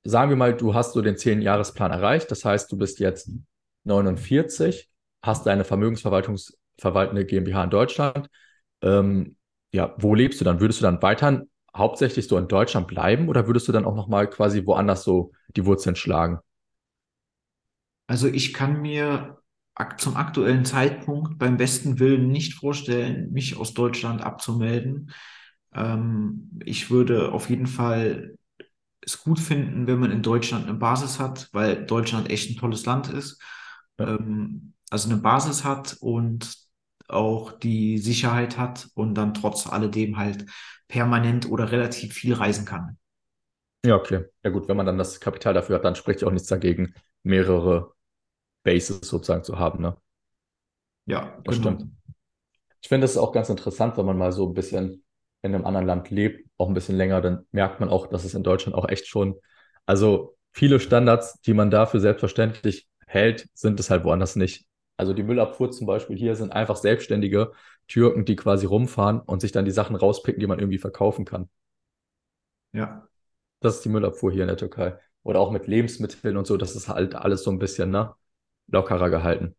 Sagen 0.04 0.30
wir 0.30 0.36
mal, 0.36 0.56
du 0.56 0.74
hast 0.74 0.94
so 0.94 1.02
den 1.02 1.16
zehn 1.16 1.42
Jahresplan 1.42 1.92
erreicht. 1.92 2.30
Das 2.30 2.44
heißt, 2.44 2.72
du 2.72 2.76
bist 2.76 2.98
jetzt 2.98 3.30
49, 3.84 4.90
hast 5.22 5.46
deine 5.46 5.64
vermögensverwaltungsverwaltende 5.64 7.24
GmbH 7.24 7.64
in 7.64 7.70
Deutschland. 7.70 8.28
Ähm, 8.80 9.36
ja, 9.72 9.94
wo 9.98 10.14
lebst 10.14 10.40
du 10.40 10.44
dann? 10.44 10.60
Würdest 10.60 10.80
du 10.80 10.84
dann 10.84 11.00
weiterhin 11.02 11.50
hauptsächlich 11.76 12.26
so 12.28 12.36
in 12.36 12.48
Deutschland 12.48 12.88
bleiben 12.88 13.28
oder 13.28 13.46
würdest 13.46 13.68
du 13.68 13.72
dann 13.72 13.84
auch 13.84 13.94
nochmal 13.94 14.28
quasi 14.28 14.66
woanders 14.66 15.04
so 15.04 15.32
die 15.56 15.64
Wurzeln 15.64 15.96
schlagen? 15.96 16.38
Also 18.06 18.28
ich 18.28 18.52
kann 18.52 18.82
mir 18.82 19.41
zum 19.98 20.16
aktuellen 20.16 20.64
Zeitpunkt 20.64 21.38
beim 21.38 21.56
besten 21.56 21.98
Willen 21.98 22.28
nicht 22.28 22.54
vorstellen, 22.54 23.32
mich 23.32 23.56
aus 23.56 23.74
Deutschland 23.74 24.22
abzumelden. 24.22 25.10
Ähm, 25.74 26.60
ich 26.64 26.90
würde 26.90 27.32
auf 27.32 27.48
jeden 27.48 27.66
Fall 27.66 28.36
es 29.00 29.22
gut 29.22 29.40
finden, 29.40 29.86
wenn 29.86 29.98
man 29.98 30.12
in 30.12 30.22
Deutschland 30.22 30.68
eine 30.68 30.78
Basis 30.78 31.18
hat, 31.18 31.48
weil 31.52 31.84
Deutschland 31.86 32.30
echt 32.30 32.50
ein 32.50 32.56
tolles 32.56 32.86
Land 32.86 33.08
ist. 33.08 33.40
Ja. 33.98 34.16
Ähm, 34.16 34.74
also 34.90 35.10
eine 35.10 35.20
Basis 35.20 35.64
hat 35.64 35.96
und 36.00 36.54
auch 37.08 37.52
die 37.52 37.98
Sicherheit 37.98 38.58
hat 38.58 38.88
und 38.94 39.14
dann 39.14 39.34
trotz 39.34 39.66
alledem 39.66 40.18
halt 40.18 40.46
permanent 40.88 41.48
oder 41.48 41.72
relativ 41.72 42.12
viel 42.12 42.34
reisen 42.34 42.64
kann. 42.64 42.98
Ja, 43.84 43.96
okay. 43.96 44.26
Ja 44.44 44.50
gut, 44.50 44.68
wenn 44.68 44.76
man 44.76 44.86
dann 44.86 44.98
das 44.98 45.18
Kapital 45.18 45.54
dafür 45.54 45.76
hat, 45.76 45.84
dann 45.84 45.96
spricht 45.96 46.20
ja 46.20 46.28
auch 46.28 46.32
nichts 46.32 46.48
dagegen, 46.48 46.94
mehrere 47.22 47.94
Bases 48.62 49.00
sozusagen 49.02 49.44
zu 49.44 49.58
haben, 49.58 49.82
ne? 49.82 49.96
Ja, 51.06 51.38
das 51.44 51.56
genau. 51.56 51.76
stimmt. 51.76 51.92
Ich 52.80 52.88
finde 52.88 53.04
es 53.04 53.16
auch 53.16 53.32
ganz 53.32 53.48
interessant, 53.48 53.96
wenn 53.96 54.06
man 54.06 54.18
mal 54.18 54.32
so 54.32 54.48
ein 54.48 54.54
bisschen 54.54 55.04
in 55.42 55.54
einem 55.54 55.64
anderen 55.66 55.86
Land 55.86 56.10
lebt, 56.10 56.48
auch 56.58 56.68
ein 56.68 56.74
bisschen 56.74 56.96
länger, 56.96 57.20
dann 57.20 57.46
merkt 57.52 57.80
man 57.80 57.88
auch, 57.88 58.06
dass 58.08 58.24
es 58.24 58.34
in 58.34 58.42
Deutschland 58.42 58.76
auch 58.76 58.88
echt 58.88 59.06
schon, 59.06 59.36
also 59.86 60.36
viele 60.52 60.80
Standards, 60.80 61.40
die 61.42 61.54
man 61.54 61.70
da 61.70 61.86
für 61.86 62.00
selbstverständlich 62.00 62.88
hält, 63.06 63.48
sind 63.54 63.80
es 63.80 63.90
halt 63.90 64.04
woanders 64.04 64.36
nicht. 64.36 64.66
Also 64.96 65.14
die 65.14 65.22
Müllabfuhr 65.22 65.70
zum 65.70 65.86
Beispiel 65.86 66.16
hier 66.16 66.36
sind 66.36 66.52
einfach 66.52 66.76
selbstständige 66.76 67.52
Türken, 67.88 68.24
die 68.24 68.36
quasi 68.36 68.66
rumfahren 68.66 69.20
und 69.20 69.40
sich 69.40 69.52
dann 69.52 69.64
die 69.64 69.70
Sachen 69.70 69.96
rauspicken, 69.96 70.40
die 70.40 70.46
man 70.46 70.58
irgendwie 70.58 70.78
verkaufen 70.78 71.24
kann. 71.24 71.48
Ja. 72.72 73.08
Das 73.60 73.76
ist 73.76 73.84
die 73.84 73.88
Müllabfuhr 73.88 74.32
hier 74.32 74.42
in 74.42 74.48
der 74.48 74.56
Türkei. 74.56 74.98
Oder 75.22 75.40
auch 75.40 75.50
mit 75.52 75.66
Lebensmitteln 75.66 76.36
und 76.36 76.46
so, 76.46 76.56
das 76.56 76.74
ist 76.76 76.88
halt 76.88 77.14
alles 77.14 77.44
so 77.44 77.50
ein 77.50 77.58
bisschen, 77.58 77.90
ne, 77.90 78.14
lockerer 78.68 79.10
gehalten. 79.10 79.54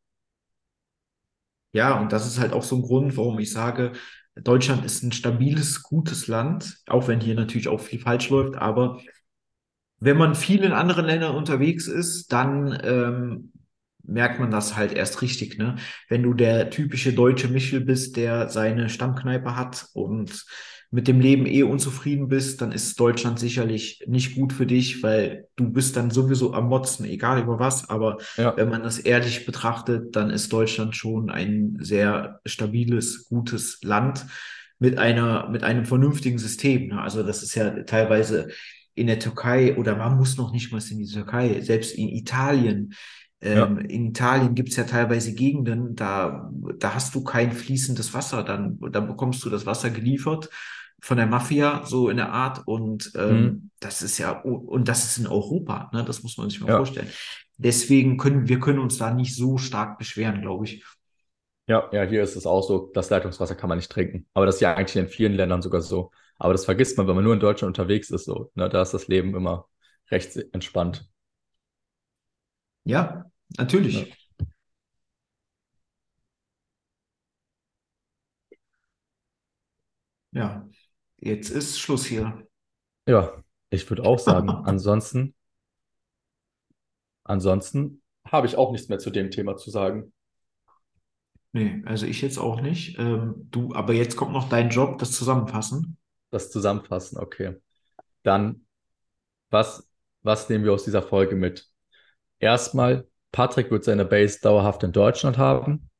Ja, 1.73 1.99
und 1.99 2.11
das 2.11 2.27
ist 2.27 2.39
halt 2.39 2.53
auch 2.53 2.63
so 2.63 2.75
ein 2.75 2.81
Grund, 2.83 3.17
warum 3.17 3.39
ich 3.39 3.51
sage, 3.51 3.93
Deutschland 4.35 4.85
ist 4.85 5.03
ein 5.03 5.11
stabiles, 5.11 5.83
gutes 5.83 6.27
Land, 6.27 6.77
auch 6.87 7.07
wenn 7.07 7.19
hier 7.19 7.35
natürlich 7.35 7.67
auch 7.67 7.79
viel 7.79 7.99
falsch 7.99 8.29
läuft, 8.29 8.55
aber 8.55 8.99
wenn 9.99 10.17
man 10.17 10.35
viel 10.35 10.63
in 10.63 10.73
anderen 10.73 11.05
Ländern 11.05 11.35
unterwegs 11.35 11.87
ist, 11.87 12.31
dann 12.33 12.77
ähm, 12.83 13.53
merkt 14.03 14.39
man 14.39 14.51
das 14.51 14.75
halt 14.75 14.91
erst 14.91 15.21
richtig, 15.21 15.57
ne? 15.57 15.77
Wenn 16.09 16.23
du 16.23 16.33
der 16.33 16.69
typische 16.69 17.13
deutsche 17.13 17.47
Michel 17.47 17.81
bist, 17.81 18.17
der 18.17 18.49
seine 18.49 18.89
Stammkneipe 18.89 19.55
hat 19.55 19.87
und 19.93 20.45
mit 20.93 21.07
dem 21.07 21.19
Leben 21.19 21.47
eh 21.47 21.63
unzufrieden 21.63 22.27
bist, 22.27 22.61
dann 22.61 22.71
ist 22.71 22.99
Deutschland 22.99 23.39
sicherlich 23.39 24.03
nicht 24.05 24.35
gut 24.35 24.53
für 24.53 24.67
dich, 24.67 25.01
weil 25.01 25.47
du 25.55 25.67
bist 25.71 25.97
dann 25.97 26.11
sowieso 26.11 26.53
am 26.53 26.69
Motzen, 26.69 27.07
egal 27.07 27.41
über 27.41 27.57
was. 27.57 27.89
Aber 27.89 28.19
ja. 28.37 28.55
wenn 28.57 28.69
man 28.69 28.83
das 28.83 28.99
ehrlich 28.99 29.47
betrachtet, 29.47 30.15
dann 30.15 30.29
ist 30.29 30.53
Deutschland 30.53 30.95
schon 30.95 31.31
ein 31.31 31.77
sehr 31.79 32.41
stabiles, 32.45 33.27
gutes 33.27 33.79
Land 33.81 34.27
mit 34.77 34.99
einer, 34.99 35.49
mit 35.49 35.63
einem 35.63 35.85
vernünftigen 35.85 36.37
System. 36.37 36.89
Ne? 36.89 37.01
Also 37.01 37.23
das 37.23 37.41
ist 37.41 37.55
ja 37.55 37.71
teilweise 37.85 38.49
in 38.93 39.07
der 39.07 39.17
Türkei 39.17 39.75
oder 39.75 39.95
man 39.95 40.15
muss 40.15 40.37
noch 40.37 40.53
nicht 40.53 40.71
mal 40.71 40.81
in 40.91 40.99
die 40.99 41.11
Türkei, 41.11 41.59
selbst 41.61 41.95
in 41.95 42.07
Italien 42.07 42.93
ja. 43.43 43.65
Ähm, 43.65 43.79
in 43.79 44.05
Italien 44.05 44.55
gibt 44.55 44.69
es 44.69 44.77
ja 44.77 44.85
teilweise 44.85 45.33
Gegenden, 45.33 45.97
da, 45.97 46.49
da 46.79 46.95
hast 46.95 47.13
du 47.13 47.25
kein 47.25 47.51
fließendes 47.51 48.13
Wasser, 48.13 48.41
dann, 48.41 48.79
dann 48.91 49.05
bekommst 49.05 49.43
du 49.43 49.49
das 49.49 49.65
Wasser 49.65 49.89
geliefert 49.89 50.49
von 51.03 51.17
der 51.17 51.27
Mafia, 51.27 51.85
so 51.85 52.09
in 52.09 52.17
der 52.17 52.31
Art. 52.31 52.65
Und 52.65 53.11
ähm, 53.15 53.41
mhm. 53.41 53.71
das 53.79 54.01
ist 54.01 54.17
ja, 54.17 54.31
und 54.41 54.87
das 54.87 55.05
ist 55.05 55.17
in 55.17 55.27
Europa, 55.27 55.89
ne? 55.93 56.03
Das 56.03 56.23
muss 56.23 56.37
man 56.37 56.49
sich 56.49 56.61
mal 56.61 56.69
ja. 56.69 56.77
vorstellen. 56.77 57.09
Deswegen 57.57 58.17
können 58.17 58.47
wir 58.47 58.59
können 58.59 58.79
uns 58.79 58.97
da 58.97 59.13
nicht 59.13 59.35
so 59.35 59.57
stark 59.57 59.97
beschweren, 59.97 60.41
glaube 60.41 60.65
ich. 60.65 60.83
Ja, 61.67 61.89
ja, 61.91 62.03
hier 62.03 62.23
ist 62.23 62.35
es 62.35 62.45
auch 62.45 62.61
so, 62.61 62.91
das 62.93 63.09
Leitungswasser 63.09 63.55
kann 63.55 63.69
man 63.69 63.77
nicht 63.77 63.91
trinken. 63.91 64.25
Aber 64.33 64.45
das 64.45 64.55
ist 64.55 64.61
ja 64.61 64.73
eigentlich 64.73 64.95
in 64.95 65.07
vielen 65.07 65.33
Ländern 65.33 65.61
sogar 65.61 65.81
so. 65.81 66.11
Aber 66.37 66.53
das 66.53 66.65
vergisst 66.65 66.97
man, 66.97 67.07
wenn 67.07 67.15
man 67.15 67.23
nur 67.23 67.33
in 67.33 67.39
Deutschland 67.39 67.77
unterwegs 67.77 68.09
ist, 68.09 68.25
so. 68.25 68.51
Ne? 68.55 68.67
Da 68.67 68.81
ist 68.81 68.93
das 68.93 69.07
Leben 69.07 69.35
immer 69.35 69.67
recht 70.09 70.35
entspannt. 70.53 71.09
Ja, 72.83 73.25
Natürlich. 73.57 74.15
Ja. 80.31 80.41
ja, 80.41 80.69
jetzt 81.23 81.49
ist 81.49 81.79
Schluss 81.79 82.05
hier. 82.05 82.45
Ja, 83.07 83.43
ich 83.69 83.89
würde 83.89 84.03
auch 84.03 84.19
sagen, 84.19 84.49
ansonsten, 84.65 85.33
ansonsten 87.23 88.01
habe 88.25 88.47
ich 88.47 88.55
auch 88.55 88.71
nichts 88.71 88.89
mehr 88.89 88.99
zu 88.99 89.09
dem 89.09 89.31
Thema 89.31 89.57
zu 89.57 89.69
sagen. 89.69 90.13
Nee, 91.51 91.83
also 91.85 92.05
ich 92.05 92.21
jetzt 92.21 92.39
auch 92.39 92.61
nicht. 92.61 92.97
Ähm, 92.97 93.47
du, 93.51 93.73
aber 93.75 93.93
jetzt 93.93 94.15
kommt 94.15 94.33
noch 94.33 94.49
dein 94.49 94.69
Job, 94.69 94.97
das 94.97 95.11
Zusammenfassen. 95.11 95.97
Das 96.31 96.49
Zusammenfassen, 96.49 97.19
okay. 97.19 97.57
Dann, 98.23 98.65
was, 99.51 99.87
was 100.23 100.49
nehmen 100.49 100.65
wir 100.65 100.73
aus 100.73 100.83
dieser 100.83 101.03
Folge 101.03 101.35
mit? 101.35 101.69
Erstmal, 102.39 103.07
Patrick 103.31 103.69
wird 103.69 103.83
seine 103.83 104.05
Base 104.05 104.39
dauerhaft 104.41 104.83
in 104.83 104.91
Deutschland 104.91 105.37
haben 105.37 105.91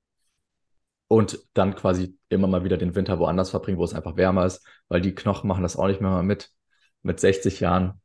und 1.08 1.40
dann 1.54 1.76
quasi 1.76 2.18
immer 2.30 2.48
mal 2.48 2.64
wieder 2.64 2.78
den 2.78 2.96
Winter 2.96 3.20
woanders 3.20 3.50
verbringen, 3.52 3.78
wo 3.78 3.84
es 3.84 3.94
einfach 3.94 4.18
wärmer 4.18 4.46
ist, 4.46 4.66
weil 4.88 5.02
die 5.02 5.16
Knochen 5.16 5.48
machen 5.48 5.64
das 5.64 5.76
auch 5.76 5.88
nicht 5.88 6.02
mehr 6.02 6.24
mit. 6.24 6.52
Mit 7.02 7.20
60 7.20 7.60
Jahren 7.60 8.02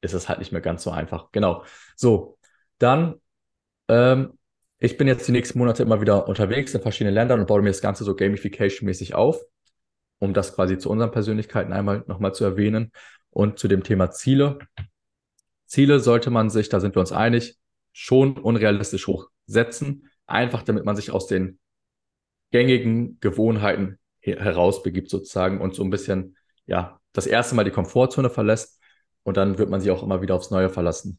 ist 0.00 0.14
es 0.14 0.28
halt 0.28 0.38
nicht 0.38 0.52
mehr 0.52 0.60
ganz 0.60 0.82
so 0.82 0.90
einfach. 0.90 1.30
Genau. 1.32 1.64
So, 1.96 2.38
dann, 2.78 3.14
ähm, 3.88 4.38
ich 4.78 4.96
bin 4.96 5.06
jetzt 5.06 5.28
die 5.28 5.32
nächsten 5.32 5.58
Monate 5.58 5.82
immer 5.82 6.00
wieder 6.00 6.26
unterwegs 6.26 6.74
in 6.74 6.80
verschiedenen 6.80 7.14
Ländern 7.14 7.40
und 7.40 7.46
baue 7.46 7.62
mir 7.62 7.68
das 7.68 7.82
Ganze 7.82 8.04
so 8.04 8.14
gamification-mäßig 8.14 9.14
auf, 9.14 9.40
um 10.18 10.34
das 10.34 10.54
quasi 10.54 10.78
zu 10.78 10.90
unseren 10.90 11.10
Persönlichkeiten 11.10 11.72
einmal 11.72 12.04
nochmal 12.06 12.34
zu 12.34 12.44
erwähnen 12.44 12.92
und 13.30 13.58
zu 13.58 13.68
dem 13.68 13.82
Thema 13.82 14.10
Ziele. 14.10 14.58
Ziele 15.66 16.00
sollte 16.00 16.30
man 16.30 16.50
sich, 16.50 16.68
da 16.68 16.80
sind 16.80 16.96
wir 16.96 17.00
uns 17.00 17.12
einig, 17.12 17.58
schon 17.92 18.38
unrealistisch 18.38 19.06
hoch 19.06 19.28
setzen, 19.46 20.10
einfach 20.26 20.62
damit 20.62 20.84
man 20.84 20.96
sich 20.96 21.10
aus 21.10 21.26
den 21.26 21.58
gängigen 22.50 23.18
Gewohnheiten 23.20 23.98
herausbegibt 24.20 25.08
sozusagen 25.08 25.60
und 25.60 25.74
so 25.74 25.82
ein 25.82 25.90
bisschen, 25.90 26.36
ja, 26.66 27.00
das 27.12 27.26
erste 27.26 27.54
Mal 27.54 27.64
die 27.64 27.70
Komfortzone 27.70 28.30
verlässt 28.30 28.80
und 29.22 29.36
dann 29.36 29.58
wird 29.58 29.70
man 29.70 29.80
sich 29.80 29.90
auch 29.90 30.02
immer 30.02 30.22
wieder 30.22 30.34
aufs 30.34 30.50
Neue 30.50 30.68
verlassen. 30.68 31.18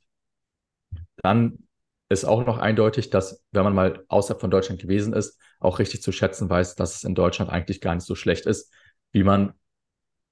Dann 1.17 1.67
ist 2.09 2.25
auch 2.25 2.45
noch 2.45 2.57
eindeutig, 2.57 3.09
dass 3.09 3.43
wenn 3.51 3.63
man 3.63 3.73
mal 3.73 4.03
außerhalb 4.07 4.41
von 4.41 4.51
Deutschland 4.51 4.81
gewesen 4.81 5.13
ist, 5.13 5.39
auch 5.59 5.79
richtig 5.79 6.01
zu 6.01 6.11
schätzen 6.11 6.49
weiß, 6.49 6.75
dass 6.75 6.95
es 6.95 7.03
in 7.03 7.15
Deutschland 7.15 7.49
eigentlich 7.49 7.81
gar 7.81 7.95
nicht 7.95 8.05
so 8.05 8.15
schlecht 8.15 8.45
ist, 8.45 8.73
wie 9.11 9.23
man 9.23 9.53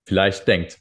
vielleicht 0.06 0.48
denkt. 0.48 0.80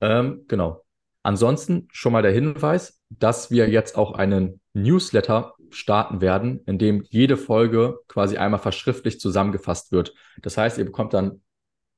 Ähm, 0.00 0.44
genau. 0.48 0.84
Ansonsten 1.22 1.88
schon 1.90 2.12
mal 2.12 2.22
der 2.22 2.32
Hinweis, 2.32 3.00
dass 3.10 3.50
wir 3.50 3.68
jetzt 3.68 3.96
auch 3.96 4.12
einen 4.12 4.60
Newsletter 4.72 5.54
starten 5.74 6.20
werden, 6.20 6.62
in 6.66 6.78
dem 6.78 7.04
jede 7.08 7.36
Folge 7.36 7.98
quasi 8.08 8.36
einmal 8.36 8.60
verschriftlich 8.60 9.20
zusammengefasst 9.20 9.92
wird. 9.92 10.14
Das 10.42 10.56
heißt, 10.56 10.78
ihr 10.78 10.84
bekommt 10.84 11.14
dann 11.14 11.42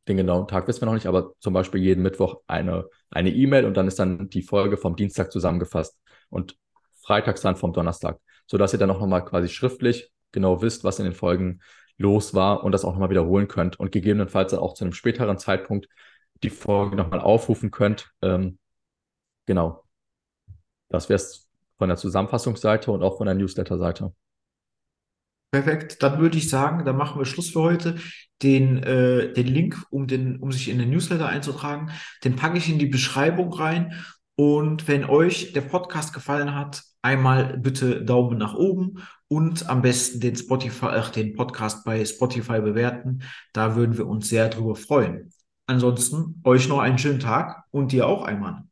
den 0.09 0.17
genauen 0.17 0.47
Tag 0.47 0.69
wissen 0.69 0.83
wir 0.83 0.87
noch 0.87 0.95
nicht, 0.95 1.07
aber 1.07 1.33
zum 1.41 1.53
Beispiel 1.53 1.83
jeden 1.83 2.03
Mittwoch 2.03 2.43
eine 2.47 2.89
eine 3.11 3.31
E-Mail 3.31 3.65
und 3.65 3.77
dann 3.77 3.89
ist 3.89 3.99
dann 3.99 4.29
die 4.31 4.43
Folge 4.43 4.77
vom 4.77 4.97
Dienstag 4.97 5.33
zusammengefasst 5.33 5.99
und 6.31 6.57
freitags 7.03 7.41
dann 7.41 7.57
vom 7.57 7.73
Donnerstag, 7.73 8.21
sodass 8.47 8.73
ihr 8.73 8.79
dann 8.79 8.91
auch 8.91 9.01
nochmal 9.01 9.25
quasi 9.25 9.49
schriftlich 9.49 10.11
genau 10.33 10.63
wisst, 10.63 10.85
was 10.85 10.99
in 10.99 11.05
den 11.05 11.15
Folgen 11.15 11.61
los 11.99 12.35
war 12.35 12.63
und 12.63 12.73
das 12.73 12.85
auch 12.85 12.93
nochmal 12.93 13.11
wiederholen 13.11 13.49
könnt 13.49 13.81
und 13.81 13.93
gegebenenfalls 13.93 14.51
dann 14.51 14.61
auch 14.61 14.75
zu 14.75 14.85
einem 14.85 14.93
späteren 14.93 15.39
Zeitpunkt 15.39 15.89
die 16.43 16.51
Folge 16.51 16.97
nochmal 16.97 17.21
aufrufen 17.21 17.71
könnt. 17.71 18.11
Ähm, 18.23 18.59
genau. 19.47 19.85
Das 20.89 21.09
wäre 21.09 21.17
es 21.17 21.46
von 21.79 21.89
der 21.89 21.97
Zusammenfassungsseite 21.97 22.91
und 22.91 23.03
auch 23.03 23.19
von 23.19 23.27
der 23.27 23.35
Newsletter-Seite. 23.35 24.13
Perfekt, 25.53 26.03
dann 26.03 26.19
würde 26.19 26.37
ich 26.37 26.51
sagen, 26.51 26.85
dann 26.85 26.97
machen 26.97 27.21
wir 27.21 27.25
Schluss 27.25 27.51
für 27.51 27.63
heute. 27.63 27.97
Den, 28.43 28.83
äh, 28.83 29.33
den 29.33 29.47
Link, 29.47 29.83
um, 29.91 30.07
den, 30.07 30.39
um 30.39 30.53
sich 30.53 30.69
in 30.69 30.79
den 30.79 30.91
Newsletter 30.91 31.27
einzutragen, 31.27 31.91
den 32.25 32.37
packe 32.37 32.59
ich 32.59 32.69
in 32.69 32.79
die 32.79 32.87
Beschreibung 32.87 33.53
rein. 33.53 33.95
Und 34.35 34.87
wenn 34.87 35.07
euch 35.07 35.55
der 35.55 35.63
Podcast 35.63 36.13
gefallen 36.13 36.55
hat, 36.55 36.83
einmal 37.01 37.57
bitte 37.57 38.05
Daumen 38.05 38.37
nach 38.37 38.55
oben 38.55 39.03
und 39.29 39.69
am 39.71 39.81
besten 39.81 40.21
den 40.21 40.37
Spotify, 40.37 40.87
äh, 40.87 41.11
den 41.13 41.35
Podcast 41.35 41.85
bei 41.85 42.05
Spotify 42.05 42.61
bewerten. 42.61 43.23
Da 43.55 43.77
würden 43.77 43.97
wir 43.97 44.07
uns 44.07 44.29
sehr 44.29 44.49
drüber 44.51 44.77
freuen. 44.77 45.33
Ansonsten 45.67 46.41
euch 46.45 46.69
noch 46.69 46.81
einen 46.81 46.99
schönen 46.99 47.21
Tag 47.21 47.65
und 47.71 47.93
dir 47.93 48.07
auch 48.07 48.25
einmal. 48.25 48.66